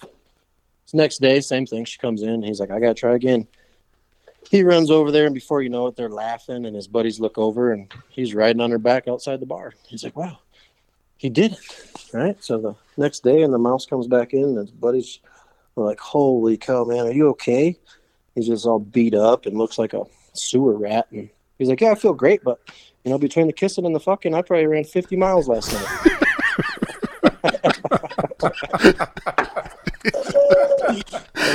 [0.85, 1.85] So next day, same thing.
[1.85, 2.43] She comes in.
[2.43, 3.47] He's like, "I gotta try again."
[4.49, 7.37] He runs over there, and before you know it, they're laughing, and his buddies look
[7.37, 9.73] over, and he's riding on her back outside the bar.
[9.87, 10.39] He's like, "Wow."
[11.17, 12.13] He did it.
[12.13, 12.43] Right.
[12.43, 15.19] So the next day, and the mouse comes back in, and his buddies
[15.75, 17.77] were like, "Holy cow, man, are you okay?"
[18.33, 20.03] He's just all beat up and looks like a
[20.33, 21.07] sewer rat.
[21.11, 22.59] And he's like, "Yeah, I feel great, but
[23.03, 26.11] you know, between the kissing and the fucking, I probably ran 50 miles last night."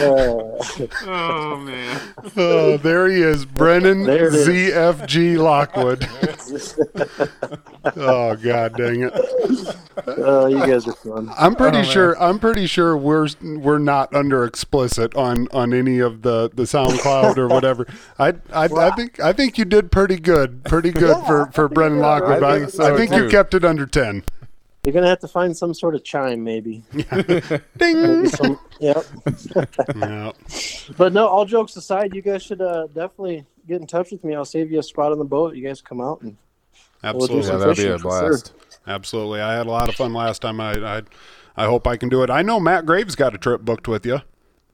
[0.09, 2.01] Oh man,
[2.37, 4.49] oh, there he is, Brennan There it is.
[4.49, 6.07] ZFG Lockwood.
[7.97, 9.12] oh God, dang it!
[10.07, 11.30] uh, you guys are fun.
[11.37, 11.91] I'm pretty Oh, man.
[11.91, 12.22] sure.
[12.22, 17.37] I'm pretty sure we're we're not under explicit on on any of the the SoundCloud
[17.39, 17.87] or whatever.
[18.18, 21.99] I I, I think I think you did pretty good, pretty good for for Brennan
[22.01, 22.43] Lockwood.
[22.43, 24.24] I I think think, I so, think you kept it under ten.
[24.87, 26.84] You're gonna have to find some sort of chime, maybe.
[26.93, 27.61] Ding.
[27.76, 29.05] Maybe some, yep.
[29.97, 30.30] yeah.
[30.97, 34.37] But no, all jokes aside, you guys should uh, definitely get in touch with me.
[34.37, 35.57] I'll save you a spot on the boat.
[35.57, 36.37] You guys come out and
[37.03, 37.43] Absolutely.
[37.43, 38.28] some Yeah, that'd be a for sure.
[38.30, 38.53] blast.
[38.87, 39.41] Absolutely.
[39.41, 40.61] I had a lot of fun last time.
[40.61, 41.03] I, I,
[41.57, 42.30] I hope I can do it.
[42.30, 44.20] I know Matt Graves got a trip booked with you.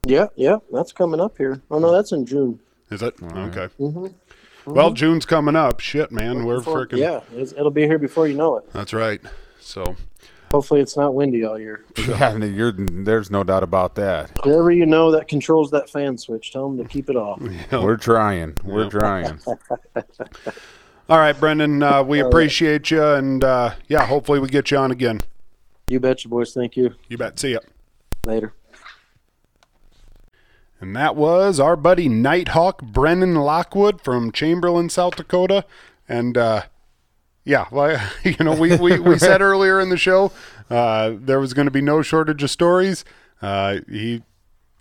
[0.06, 1.62] yeah, yeah, that's coming up here.
[1.70, 2.60] Oh no, that's in June.
[2.90, 3.14] Is it?
[3.22, 3.68] Okay.
[3.80, 4.08] Mm-hmm.
[4.70, 5.80] Well, June's coming up.
[5.80, 6.44] Shit, man.
[6.44, 6.98] We're freaking.
[6.98, 8.70] yeah, it's, it'll be here before you know it.
[8.74, 9.20] That's right.
[9.62, 9.96] So,
[10.50, 11.82] Hopefully, it's not windy all year.
[11.96, 14.30] Yeah, you're, there's no doubt about that.
[14.44, 17.40] Whoever you know that controls that fan switch, tell them to keep it off.
[17.72, 18.58] We're trying.
[18.62, 18.88] We're Yeah.
[18.90, 19.40] trying.
[21.08, 23.02] all right, Brennan, uh, we appreciate you.
[23.02, 25.20] And uh, yeah, hopefully we get you on again.
[25.88, 26.52] You bet, you boys.
[26.52, 26.94] Thank you.
[27.08, 27.38] You bet.
[27.38, 27.60] See ya.
[28.26, 28.52] Later.
[30.80, 35.64] And that was our buddy Nighthawk Brennan Lockwood from Chamberlain, South Dakota.
[36.08, 36.64] And uh,
[37.44, 40.32] yeah, well, you know, we, we, we said earlier in the show
[40.70, 43.04] uh, there was going to be no shortage of stories.
[43.40, 44.22] Uh, he,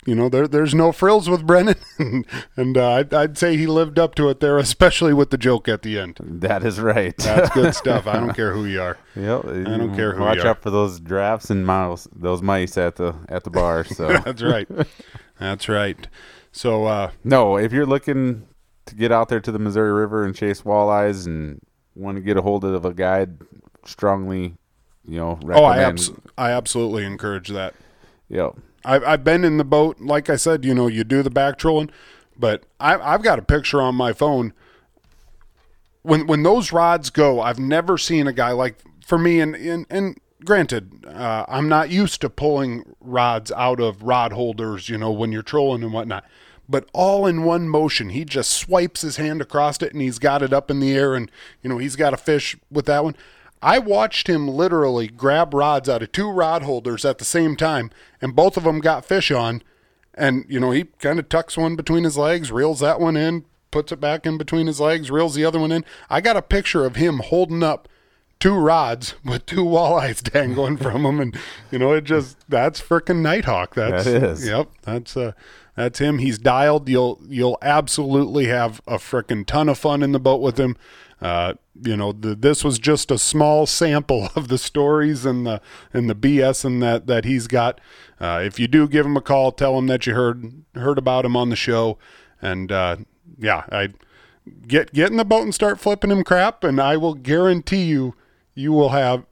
[0.04, 1.76] you know, there there's no frills with Brennan,
[2.56, 5.68] and uh, I'd, I'd say he lived up to it there, especially with the joke
[5.68, 6.18] at the end.
[6.20, 7.16] That is right.
[7.18, 8.08] That's good stuff.
[8.08, 8.98] I don't care who you are.
[9.14, 9.44] Yep.
[9.44, 10.48] I don't care who Watch you are.
[10.48, 13.84] out for those drafts and mouse, those mice at the at the bar.
[13.84, 14.68] So That's right.
[15.38, 16.08] That's right.
[16.50, 18.48] So uh, no, if you're looking
[18.86, 21.60] to get out there to the Missouri River and chase walleyes and
[21.94, 23.38] want to get a hold of a guide,
[23.84, 24.56] strongly,
[25.06, 25.58] you know, recommend.
[25.58, 27.74] oh, I abs- I absolutely encourage that.
[28.28, 28.56] Yep.
[28.84, 30.00] I've, I've been in the boat.
[30.00, 31.90] Like I said, you know, you do the back trolling,
[32.36, 34.52] but I, I've got a picture on my phone.
[36.02, 39.40] When when those rods go, I've never seen a guy like for me.
[39.40, 44.88] And and, and granted, uh, I'm not used to pulling rods out of rod holders.
[44.88, 46.24] You know, when you're trolling and whatnot.
[46.72, 50.42] But all in one motion, he just swipes his hand across it, and he's got
[50.42, 51.30] it up in the air, and
[51.62, 53.14] you know he's got a fish with that one.
[53.60, 57.90] I watched him literally grab rods out of two rod holders at the same time,
[58.22, 59.62] and both of them got fish on.
[60.14, 63.44] And, you know, he kind of tucks one between his legs, reels that one in,
[63.70, 65.84] puts it back in between his legs, reels the other one in.
[66.10, 67.88] I got a picture of him holding up
[68.40, 71.20] two rods with two walleyes dangling from him.
[71.20, 71.38] And,
[71.70, 73.74] you know, it just, that's frickin' Nighthawk.
[73.74, 74.46] That's, That is.
[74.46, 74.68] Yep.
[74.82, 75.32] That's, uh,
[75.74, 76.18] that's him.
[76.18, 76.88] He's dialed.
[76.88, 80.76] You'll, you'll absolutely have a frickin' ton of fun in the boat with him.
[81.20, 85.60] Uh, you know, the, this was just a small sample of the stories and the
[85.92, 87.80] and the BS and that that he's got.
[88.20, 91.24] Uh, if you do give him a call, tell him that you heard heard about
[91.24, 91.96] him on the show,
[92.40, 92.96] and uh,
[93.38, 93.90] yeah, I
[94.66, 98.14] get get in the boat and start flipping him crap, and I will guarantee you,
[98.54, 99.24] you will have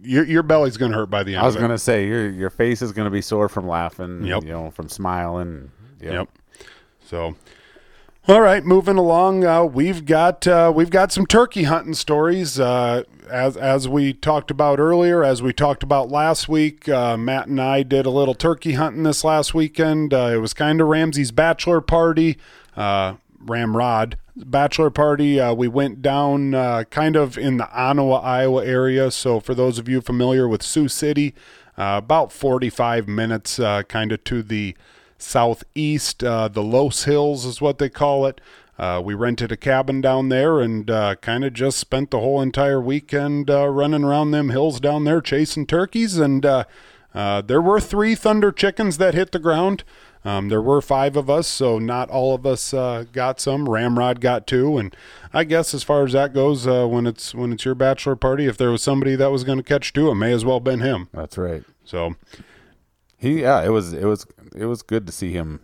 [0.00, 1.42] your your belly's gonna hurt by the end.
[1.42, 1.60] I was it.
[1.60, 4.24] gonna say your your face is gonna be sore from laughing.
[4.24, 4.44] Yep.
[4.44, 5.70] You know, from smiling.
[6.00, 6.28] Yep.
[7.04, 7.36] So,
[8.28, 9.44] all right, moving along.
[9.44, 12.58] Uh, we've got uh, we've got some turkey hunting stories.
[12.58, 17.46] Uh, as as we talked about earlier, as we talked about last week, uh, Matt
[17.46, 20.12] and I did a little turkey hunting this last weekend.
[20.12, 22.36] Uh, it was kind of Ramsey's bachelor party.
[22.76, 25.40] Uh, Ramrod bachelor party.
[25.54, 26.52] We went down
[26.86, 29.12] kind of in the Onawa, Iowa area.
[29.12, 31.32] So for those of you familiar with Sioux City,
[31.76, 34.76] about 45 minutes, uh, kind of to the
[35.18, 36.22] southeast.
[36.22, 38.40] Uh, the Loess Hills is what they call it.
[38.78, 42.42] Uh, we rented a cabin down there and uh, kind of just spent the whole
[42.42, 46.18] entire weekend uh, running around them hills down there chasing turkeys.
[46.18, 46.64] And uh,
[47.14, 49.82] uh, there were three thunder chickens that hit the ground.
[50.26, 53.68] Um, there were five of us, so not all of us uh, got some.
[53.68, 54.94] Ramrod got two, and
[55.32, 58.46] I guess as far as that goes, uh, when it's when it's your bachelor party,
[58.46, 60.80] if there was somebody that was going to catch two, it may as well been
[60.80, 61.08] him.
[61.12, 61.62] That's right.
[61.84, 62.16] So
[63.16, 64.26] He yeah, it was it was
[64.56, 65.60] it was good to see him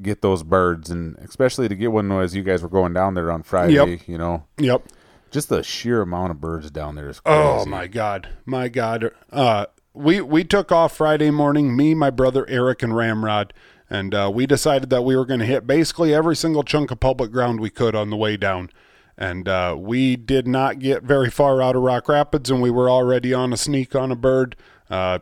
[0.00, 3.32] get those birds and especially to get one as you guys were going down there
[3.32, 4.00] on Friday, Yep.
[4.08, 4.44] you know.
[4.58, 4.82] yep.
[5.30, 7.38] Just the sheer amount of birds down there is crazy.
[7.38, 9.10] Oh my god, my god.
[9.30, 11.76] Uh, we we took off Friday morning.
[11.76, 13.52] Me, my brother Eric, and Ramrod,
[13.90, 17.00] and uh, we decided that we were going to hit basically every single chunk of
[17.00, 18.70] public ground we could on the way down.
[19.18, 22.88] And uh, we did not get very far out of Rock Rapids, and we were
[22.88, 24.56] already on a sneak on a bird.
[24.88, 25.18] Uh,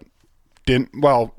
[0.67, 1.35] didn't well.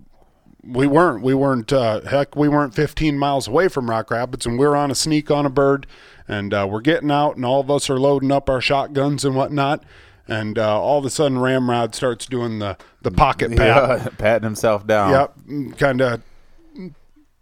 [0.67, 1.23] We weren't.
[1.23, 1.71] We weren't.
[1.71, 5.31] Uh, heck, we weren't 15 miles away from Rock Rapids, and we're on a sneak
[5.31, 5.87] on a bird,
[6.27, 9.35] and uh, we're getting out, and all of us are loading up our shotguns and
[9.35, 9.83] whatnot,
[10.27, 13.59] and uh, all of a sudden Ramrod starts doing the the pocket pat.
[13.59, 15.11] Yeah, patting himself down.
[15.11, 16.21] Yep, kind of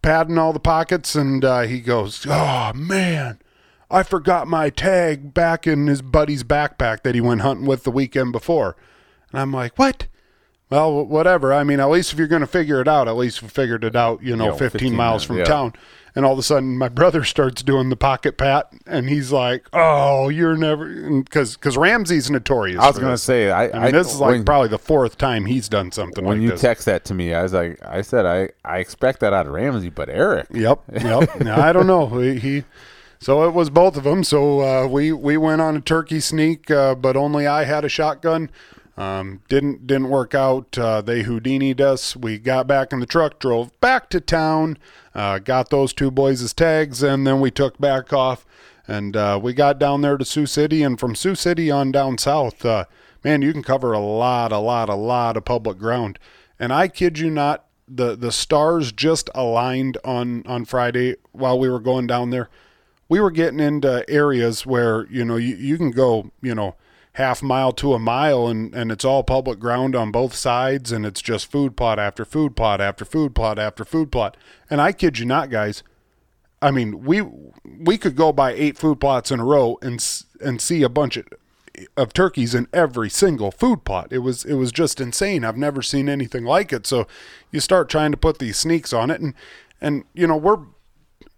[0.02, 3.40] padding all the pockets, and uh, he goes, "Oh man,
[3.90, 7.92] I forgot my tag back in his buddy's backpack that he went hunting with the
[7.92, 8.76] weekend before."
[9.32, 10.06] And I'm like, "What?
[10.70, 11.54] Well, whatever.
[11.54, 13.84] I mean, at least if you're going to figure it out, at least we figured
[13.84, 15.46] it out, you know, You know, 15, 15 miles from yeah.
[15.46, 15.74] town.
[16.16, 19.68] And all of a sudden, my brother starts doing the pocket pat, and he's like,
[19.74, 20.88] "Oh, you're never,"
[21.22, 22.80] because because Ramsey's notorious.
[22.80, 25.46] I was gonna say, I, I mean, this is like when, probably the fourth time
[25.46, 26.62] he's done something when like you this.
[26.62, 29.52] text that to me, I was like, I said, I, I expect that out of
[29.52, 31.36] Ramsey, but Eric, Yep, yep.
[31.42, 32.08] Now, I don't know.
[32.08, 32.64] He, he
[33.20, 34.24] so it was both of them.
[34.24, 37.90] So uh, we we went on a turkey sneak, uh, but only I had a
[37.90, 38.50] shotgun.
[38.98, 40.78] Um, didn't didn't work out.
[40.78, 42.16] Uh, they Houdini'd us.
[42.16, 44.78] We got back in the truck, drove back to town,
[45.14, 48.46] uh, got those two boys tags, and then we took back off.
[48.88, 52.18] And uh, we got down there to Sioux City, and from Sioux City on down
[52.18, 52.86] south, uh,
[53.24, 56.20] man, you can cover a lot, a lot, a lot of public ground.
[56.60, 61.70] And I kid you not, the the stars just aligned on on Friday while we
[61.70, 62.50] were going down there.
[63.08, 66.76] We were getting into areas where you know you, you can go you know
[67.16, 71.06] half mile to a mile and and it's all public ground on both sides and
[71.06, 74.36] it's just food plot after food plot after food plot after food plot.
[74.70, 75.82] And I kid you not, guys.
[76.62, 77.22] I mean, we
[77.80, 80.06] we could go by eight food plots in a row and
[80.42, 81.26] and see a bunch of
[81.96, 84.08] of turkeys in every single food plot.
[84.12, 85.46] It was it was just insane.
[85.46, 86.86] I've never seen anything like it.
[86.86, 87.08] So
[87.50, 89.34] you start trying to put these sneaks on it and
[89.80, 90.60] and you know, we're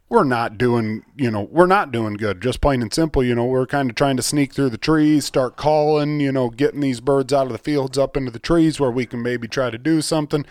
[0.09, 2.41] we're not doing, you know, we're not doing good.
[2.41, 5.25] Just plain and simple, you know, we're kind of trying to sneak through the trees,
[5.25, 8.79] start calling, you know, getting these birds out of the fields up into the trees
[8.79, 10.45] where we can maybe try to do something.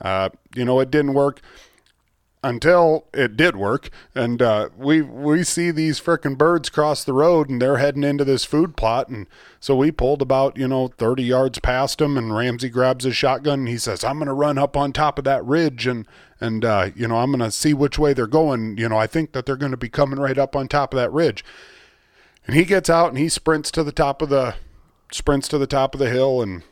[0.00, 1.40] Uh, you know, it didn't work
[2.42, 7.50] until it did work and uh, we we see these frickin' birds cross the road
[7.50, 9.26] and they're heading into this food plot and
[9.58, 13.60] so we pulled about you know 30 yards past them and Ramsey grabs his shotgun
[13.60, 16.06] and he says I'm gonna run up on top of that ridge and
[16.40, 18.78] and uh, you know I'm gonna see which way they're going.
[18.78, 21.12] You know I think that they're gonna be coming right up on top of that
[21.12, 21.44] ridge.
[22.46, 24.54] And he gets out and he sprints to the top of the
[25.12, 26.62] sprints to the top of the hill and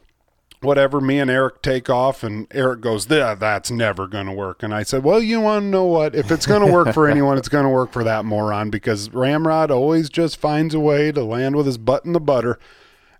[0.61, 4.63] whatever me and eric take off and eric goes "Th- that's never going to work.
[4.63, 6.15] And i said well you want to know what?
[6.15, 9.11] If it's going to work for anyone it's going to work for that moron because
[9.13, 12.59] ramrod always just finds a way to land with his butt in the butter.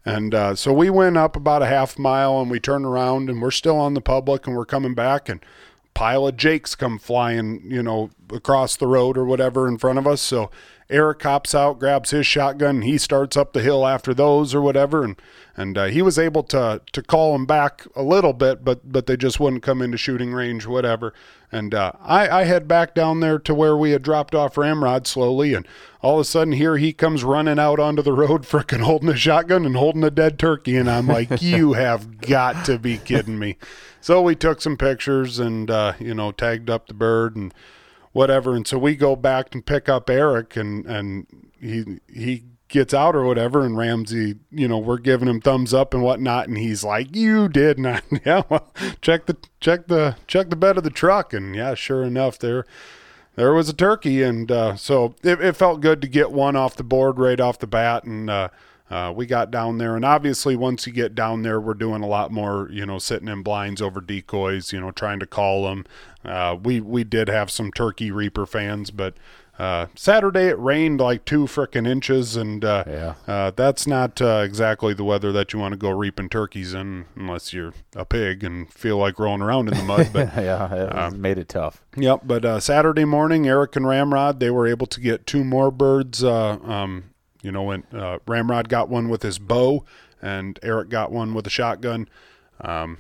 [0.05, 3.43] And uh, so we went up about a half mile and we turned around and
[3.43, 5.45] we're still on the public and we're coming back and
[5.99, 10.07] pile of jakes come flying you know across the road or whatever in front of
[10.07, 10.21] us.
[10.21, 10.49] So
[10.91, 14.61] eric hops out grabs his shotgun and he starts up the hill after those or
[14.61, 15.21] whatever and
[15.59, 19.07] and uh, he was able to to call them back a little bit but but
[19.07, 21.13] they just wouldn't come into shooting range whatever.
[21.51, 25.07] And uh, I, I head back down there to where we had dropped off ramrod
[25.07, 25.67] slowly and
[26.01, 29.17] all of a sudden here he comes running out onto the road frickin' holding a
[29.17, 33.39] shotgun and holding a dead turkey and i'm like you have got to be kidding
[33.39, 33.57] me.
[34.01, 37.53] So we took some pictures and uh, you know tagged up the bird and
[38.19, 41.25] whatever and so we go back and pick up eric and and
[41.61, 45.95] he he gets out or whatever and ramsey you know we're giving him thumbs up
[45.95, 50.51] and whatnot and he's like you did not yeah well check the check the check
[50.51, 52.67] the bed of the truck and yeah sure enough there
[53.37, 56.75] there was a turkey and uh, so it, it felt good to get one off
[56.75, 58.49] the board right off the bat and uh,
[58.91, 62.07] uh, we got down there and obviously once you get down there we're doing a
[62.07, 65.85] lot more you know sitting in blinds over decoys you know trying to call them
[66.25, 69.15] uh, we we did have some turkey reaper fans but
[69.59, 73.15] uh, Saturday it rained like two frickin' inches, and uh, Yeah.
[73.27, 77.07] uh, that's not uh, exactly the weather that you want to go reaping turkeys in,
[77.17, 80.11] unless you're a pig and feel like rolling around in the mud.
[80.13, 81.83] But yeah, it Um, made it tough.
[81.97, 85.73] Yep, but uh, Saturday morning, Eric and Ramrod they were able to get two more
[85.73, 86.23] birds.
[86.23, 87.08] Uh, um,
[87.43, 89.85] you know, when uh, Ramrod got one with his bow,
[90.21, 92.09] and Eric got one with a shotgun.
[92.61, 92.99] Um,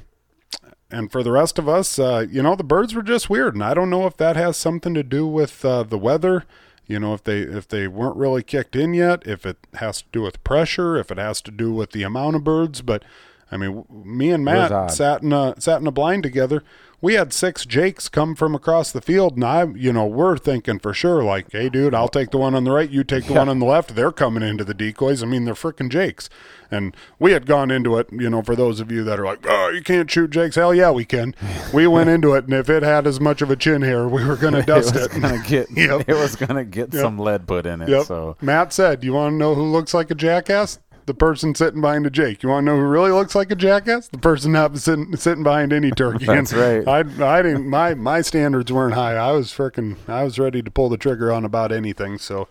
[0.90, 3.62] and for the rest of us, uh, you know, the birds were just weird, and
[3.62, 6.44] I don't know if that has something to do with uh, the weather.
[6.86, 10.08] You know, if they if they weren't really kicked in yet, if it has to
[10.10, 12.80] do with pressure, if it has to do with the amount of birds.
[12.80, 13.02] But
[13.50, 16.62] I mean, w- me and Matt sat in a sat in a blind together.
[17.00, 20.80] We had six Jakes come from across the field, and I, you know, we're thinking
[20.80, 23.34] for sure, like, hey, dude, I'll take the one on the right, you take the
[23.34, 23.94] one on the left.
[23.94, 25.22] They're coming into the decoys.
[25.22, 26.28] I mean, they're freaking Jakes,
[26.72, 28.08] and we had gone into it.
[28.10, 30.74] You know, for those of you that are like, oh, you can't shoot Jakes, hell
[30.74, 31.36] yeah, we can.
[31.72, 34.24] We went into it, and if it had as much of a chin hair, we
[34.24, 35.20] were going to dust it was it.
[35.20, 36.08] gonna get Yep.
[36.08, 37.00] it was gonna get Yep.
[37.02, 37.90] some lead put in it.
[37.90, 38.06] Yep.
[38.06, 40.80] So Matt said, "You want to know who looks like a jackass?
[41.08, 42.42] The person sitting behind a Jake.
[42.42, 44.08] You want to know who really looks like a jackass?
[44.08, 46.86] The person not sitting sitting behind any turkey." That's And right.
[47.20, 49.14] I I didn't my my standards weren't high.
[49.16, 52.18] I was freaking I was ready to pull the trigger on about anything.
[52.18, 52.46] So,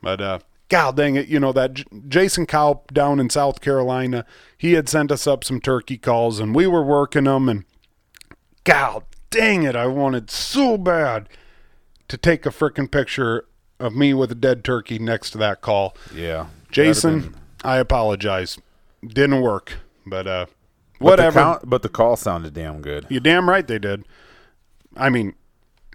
[0.00, 0.38] but uh.
[0.68, 4.24] God dang it, you know that J- Jason Cow down in South Carolina,
[4.58, 7.64] he had sent us up some turkey calls and we were working them and
[8.64, 11.28] God dang it, I wanted so bad
[12.08, 13.44] to take a frickin' picture
[13.78, 15.96] of me with a dead turkey next to that call.
[16.12, 17.36] yeah, Jason,
[17.66, 18.58] I apologize.
[19.06, 19.74] Didn't work,
[20.06, 21.40] but uh, But the whatever.
[21.40, 23.06] count- but the call sounded damn good.
[23.08, 24.04] You damn right they did.
[24.96, 25.34] I mean,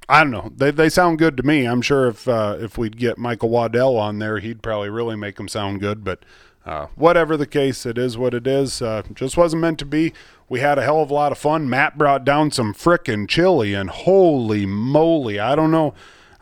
[0.07, 0.51] I don't know.
[0.55, 1.65] They they sound good to me.
[1.65, 5.37] I'm sure if uh, if we'd get Michael Waddell on there, he'd probably really make
[5.37, 6.03] them sound good.
[6.03, 6.19] But
[6.65, 8.81] uh, whatever the case, it is what it is.
[8.81, 10.13] Uh, just wasn't meant to be.
[10.49, 11.69] We had a hell of a lot of fun.
[11.69, 15.93] Matt brought down some frickin' chili, and holy moly, I don't know.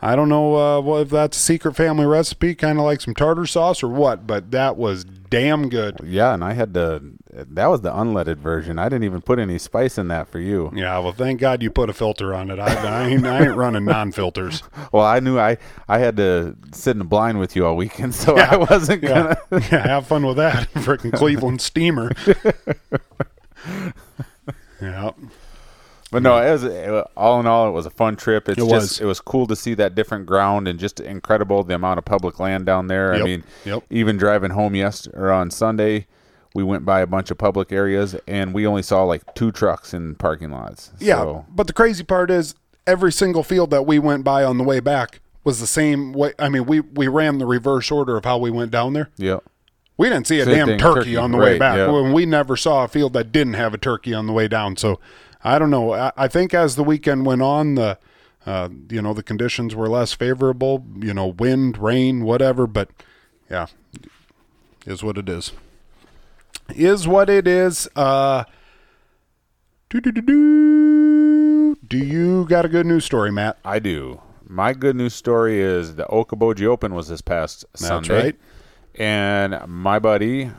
[0.01, 0.55] I don't know
[0.89, 4.25] uh, if that's a secret family recipe, kind of like some tartar sauce or what,
[4.25, 5.97] but that was damn good.
[6.03, 7.01] Yeah, and I had to.
[7.31, 8.79] That was the unleaded version.
[8.79, 10.71] I didn't even put any spice in that for you.
[10.75, 12.59] Yeah, well, thank God you put a filter on it.
[12.59, 14.63] I, I, ain't, I ain't running non-filters.
[14.91, 15.57] Well, I knew I
[15.87, 19.35] I had to sit in the blind with you all weekend, so I wasn't Yeah,
[19.51, 19.63] gonna.
[19.71, 20.71] yeah, have fun with that.
[20.73, 22.11] Freaking Cleveland steamer.
[24.81, 25.11] yeah,
[26.11, 28.49] But no, it was all in all, it was a fun trip.
[28.49, 29.01] It's It just was.
[29.01, 32.39] it was cool to see that different ground and just incredible the amount of public
[32.39, 33.13] land down there.
[33.13, 33.83] I mean, yep.
[33.89, 36.07] even driving home yesterday or on Sunday,
[36.55, 39.93] we went by a bunch of public areas and we only saw like two trucks
[39.93, 40.91] in parking lots.
[40.99, 41.17] yeah.
[41.17, 42.55] So, But the crazy part is,
[42.87, 46.33] every single field that we went by on the way back was the same way.
[46.39, 49.09] I mean, we we ran the reverse order of how we went down there.
[49.17, 49.39] yeah.
[49.97, 51.91] We didn't see a Same damn thing, turkey, turkey, on the way back.
[51.91, 54.77] When we never saw a field that didn't have a turkey on the way down.
[54.77, 54.97] So
[55.43, 55.93] I don't know.
[55.93, 57.97] I, I think as the weekend went on, the
[58.45, 60.85] uh, you know the conditions were less favorable.
[60.99, 62.67] You know, wind, rain, whatever.
[62.67, 62.89] But
[63.49, 63.67] yeah,
[64.85, 65.51] is what it is.
[66.69, 67.87] Is what it is.
[67.95, 68.43] Uh,
[69.89, 69.99] do
[71.97, 73.57] you got a good news story, Matt?
[73.65, 74.21] I do.
[74.47, 78.23] My good news story is the Okoboji Open was this past Sunday.
[78.23, 78.35] right.
[78.95, 80.51] And my buddy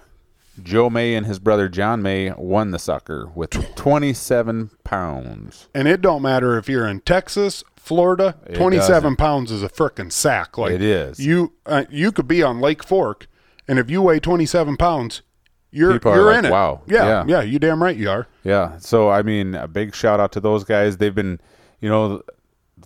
[0.62, 5.68] Joe May and his brother John May won the sucker with 27 pounds.
[5.74, 8.36] And it don't matter if you're in Texas, Florida.
[8.46, 9.16] It Twenty-seven doesn't.
[9.16, 10.59] pounds is a frickin' sack.
[10.59, 11.18] Like It is.
[11.18, 13.26] You uh, you could be on Lake Fork,
[13.66, 15.22] and if you weigh twenty-seven pounds,
[15.70, 16.51] you're People you're like, in it.
[16.53, 17.24] "Wow." Yeah, Yeah.
[17.26, 18.26] yeah, You damn right you are.
[18.44, 18.76] Yeah.
[18.78, 20.98] So I mean, a big shout out to those guys.
[20.98, 21.40] They've been,
[21.80, 22.22] you know,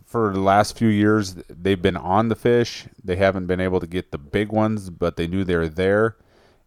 [0.07, 2.87] for the last few years they've been on the fish.
[3.03, 6.17] They haven't been able to get the big ones, but they knew they were there.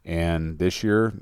[0.07, 1.13] And this year,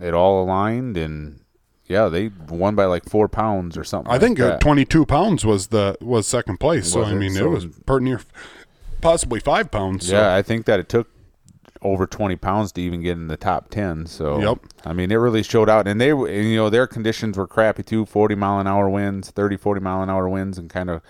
[0.00, 1.40] it all aligned, and
[1.86, 4.12] yeah, they won by like four pounds or something.
[4.12, 4.60] I think like uh, that.
[4.60, 6.92] twenty-two pounds was the was second place.
[6.92, 7.14] so Was I it?
[7.14, 8.20] mean, it was pretty near,
[9.00, 10.08] possibly five pounds.
[10.08, 10.16] So.
[10.16, 11.08] Yeah, I think that it took
[11.80, 14.06] over 20 pounds to even get in the top 10.
[14.06, 14.58] So, Yep.
[14.86, 15.86] I mean, it really showed out.
[15.86, 19.30] And they, and, you know, their conditions were crappy too 40 mile an hour winds,
[19.30, 21.02] 30, 40 mile an hour winds, and kind of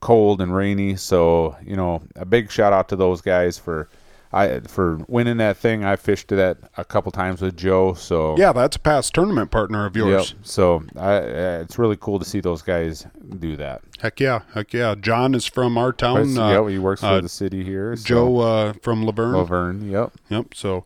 [0.00, 0.96] cold and rainy.
[0.96, 3.88] So, you know, a big shout out to those guys for.
[4.32, 7.92] I for winning that thing, I fished that a couple times with Joe.
[7.94, 10.06] So yeah, that's a past tournament partner of Yep.
[10.06, 10.34] yours.
[10.42, 13.06] So I, uh, it's really cool to see those guys
[13.38, 13.82] do that.
[14.00, 14.94] Heck yeah, heck yeah.
[14.94, 16.38] John is from our town.
[16.38, 17.94] Uh, yeah, he works for uh, the city here.
[17.96, 19.34] so- Joe uh, from Luverne.
[19.46, 19.90] Luverne.
[19.90, 20.12] Yep.
[20.30, 20.54] Yep.
[20.54, 20.84] So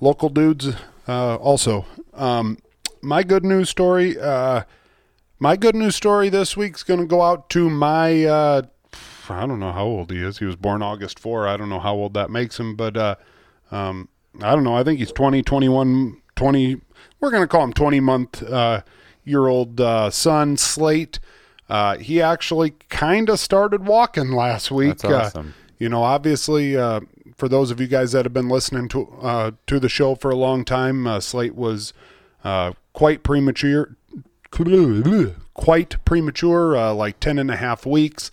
[0.00, 0.68] local dudes
[1.06, 1.86] uh, also.
[2.14, 2.58] Um,
[3.02, 4.18] my good news story.
[4.18, 4.62] Uh,
[5.38, 8.24] my good news story this week's going to go out to my.
[9.30, 10.38] I don't know how old he is.
[10.38, 11.46] He was born August 4.
[11.48, 13.14] I don't know how old that makes him, but uh,
[13.70, 14.08] um,
[14.42, 14.74] I don't know.
[14.76, 16.80] I think he's 20, 21, 20.
[17.20, 18.82] We're going to call him 20 month uh,
[19.24, 21.18] year old uh, son, Slate.
[21.68, 24.98] Uh, he actually kind of started walking last week.
[24.98, 25.54] That's Uh, awesome.
[25.78, 27.00] you know, obviously, uh,
[27.36, 30.30] for those of you guys that have been listening to uh, to the show for
[30.30, 31.92] a long time, uh, Slate was
[32.42, 33.96] uh, quite premature,
[35.54, 38.30] quite premature, uh, like 10 and a half weeks.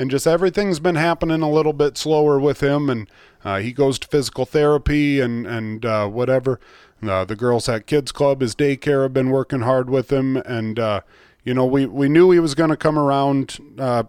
[0.00, 2.88] And just everything's been happening a little bit slower with him.
[2.88, 3.10] And
[3.44, 6.58] uh, he goes to physical therapy and, and uh, whatever.
[7.06, 10.38] Uh, the girls at Kids Club, his daycare, have been working hard with him.
[10.38, 11.02] And, uh,
[11.44, 13.58] you know, we, we knew he was going to come around.
[13.78, 14.04] Uh,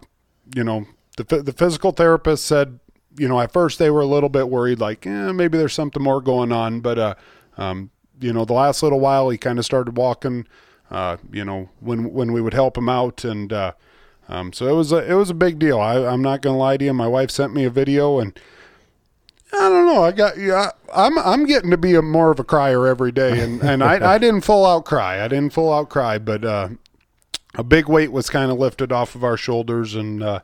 [0.55, 0.85] you know,
[1.17, 2.79] the, the physical therapist said,
[3.17, 6.01] you know, at first they were a little bit worried, like, eh, maybe there's something
[6.01, 6.79] more going on.
[6.79, 7.15] But, uh,
[7.57, 7.91] um,
[8.21, 10.47] you know, the last little while he kind of started walking,
[10.89, 13.25] uh, you know, when, when we would help him out.
[13.25, 13.73] And, uh,
[14.29, 15.79] um, so it was a, it was a big deal.
[15.79, 16.93] I, I'm not going to lie to you.
[16.93, 18.37] My wife sent me a video and
[19.53, 20.03] I don't know.
[20.03, 23.39] I got, yeah, I'm, I'm getting to be a more of a crier every day.
[23.41, 25.23] And, and I, I didn't full out cry.
[25.23, 26.69] I didn't full out cry, but, uh,
[27.55, 30.39] a big weight was kind of lifted off of our shoulders and uh,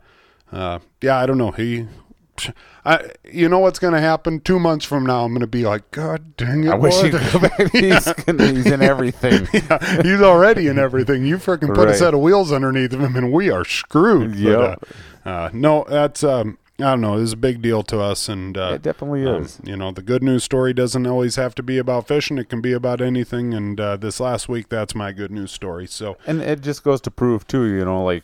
[0.51, 1.87] uh, yeah i don't know he
[2.85, 5.63] I, you know what's going to happen two months from now i'm going to be
[5.65, 7.71] like god dang it I wish he what?" could go back.
[7.71, 8.05] He's,
[8.55, 9.47] he's in everything.
[9.53, 13.31] Yeah, he's already in everything you freaking put a set of wheels underneath him and
[13.31, 14.83] we are screwed Yep.
[15.25, 18.57] uh, uh, no that's um, i don't know it's a big deal to us and
[18.57, 19.59] uh, It definitely um, is.
[19.63, 22.37] you know, the good news story doesn't always have to be about fishing.
[22.37, 23.53] It can be about anything.
[23.53, 25.87] And uh, this last week, that's my good news story.
[25.87, 28.23] So, And it just goes to prove too, you know, like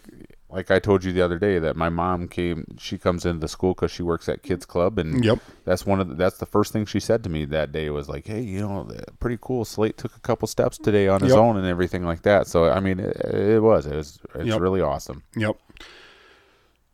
[0.53, 2.65] like I told you the other day that my mom came.
[2.77, 5.39] She comes into the school because she works at Kids Club, and Yep.
[5.65, 8.07] that's one of the, that's the first thing she said to me that day was
[8.07, 8.89] like, "Hey, you know,
[9.19, 9.65] pretty cool.
[9.65, 11.39] Slate took a couple steps today on his Yep.
[11.39, 14.59] own and everything like that." So I mean, it, it was it was it's Yep.
[14.59, 15.23] really awesome.
[15.35, 15.57] Yep.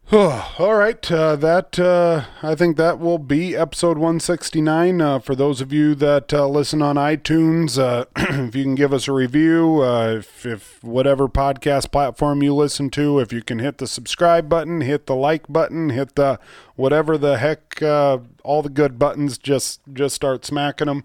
[0.11, 5.01] All right, uh, that uh, I think that will be episode 169.
[5.01, 8.91] Uh, for those of you that uh, listen on iTunes, uh, if you can give
[8.91, 13.59] us a review, uh, if, if whatever podcast platform you listen to, if you can
[13.59, 16.39] hit the subscribe button, hit the like button, hit the
[16.75, 21.03] whatever the heck, all the good buttons, just just start smacking them.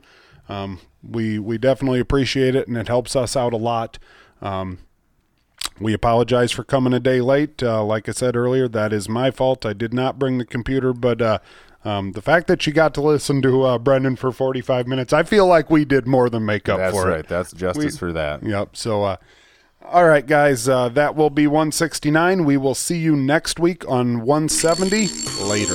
[0.48, 3.98] Um, we we definitely appreciate it, and it helps us out a lot.
[4.40, 4.78] Um,
[5.80, 7.62] we apologize for coming a day late.
[7.62, 9.66] Uh, like I said earlier, that is my fault.
[9.66, 11.38] I did not bring the computer, but uh,
[11.84, 15.22] um, the fact that you got to listen to uh, Brennan for 45 minutes, I
[15.24, 17.20] feel like we did more than make up That's for right.
[17.20, 17.28] it.
[17.28, 17.60] That's right.
[17.60, 18.42] That's justice We- for that.
[18.42, 18.76] Yep.
[18.76, 19.16] So, uh,
[19.84, 22.44] all right, guys, uh, that will be 169.
[22.46, 25.08] We will see you next week on 170.
[25.44, 25.74] Later.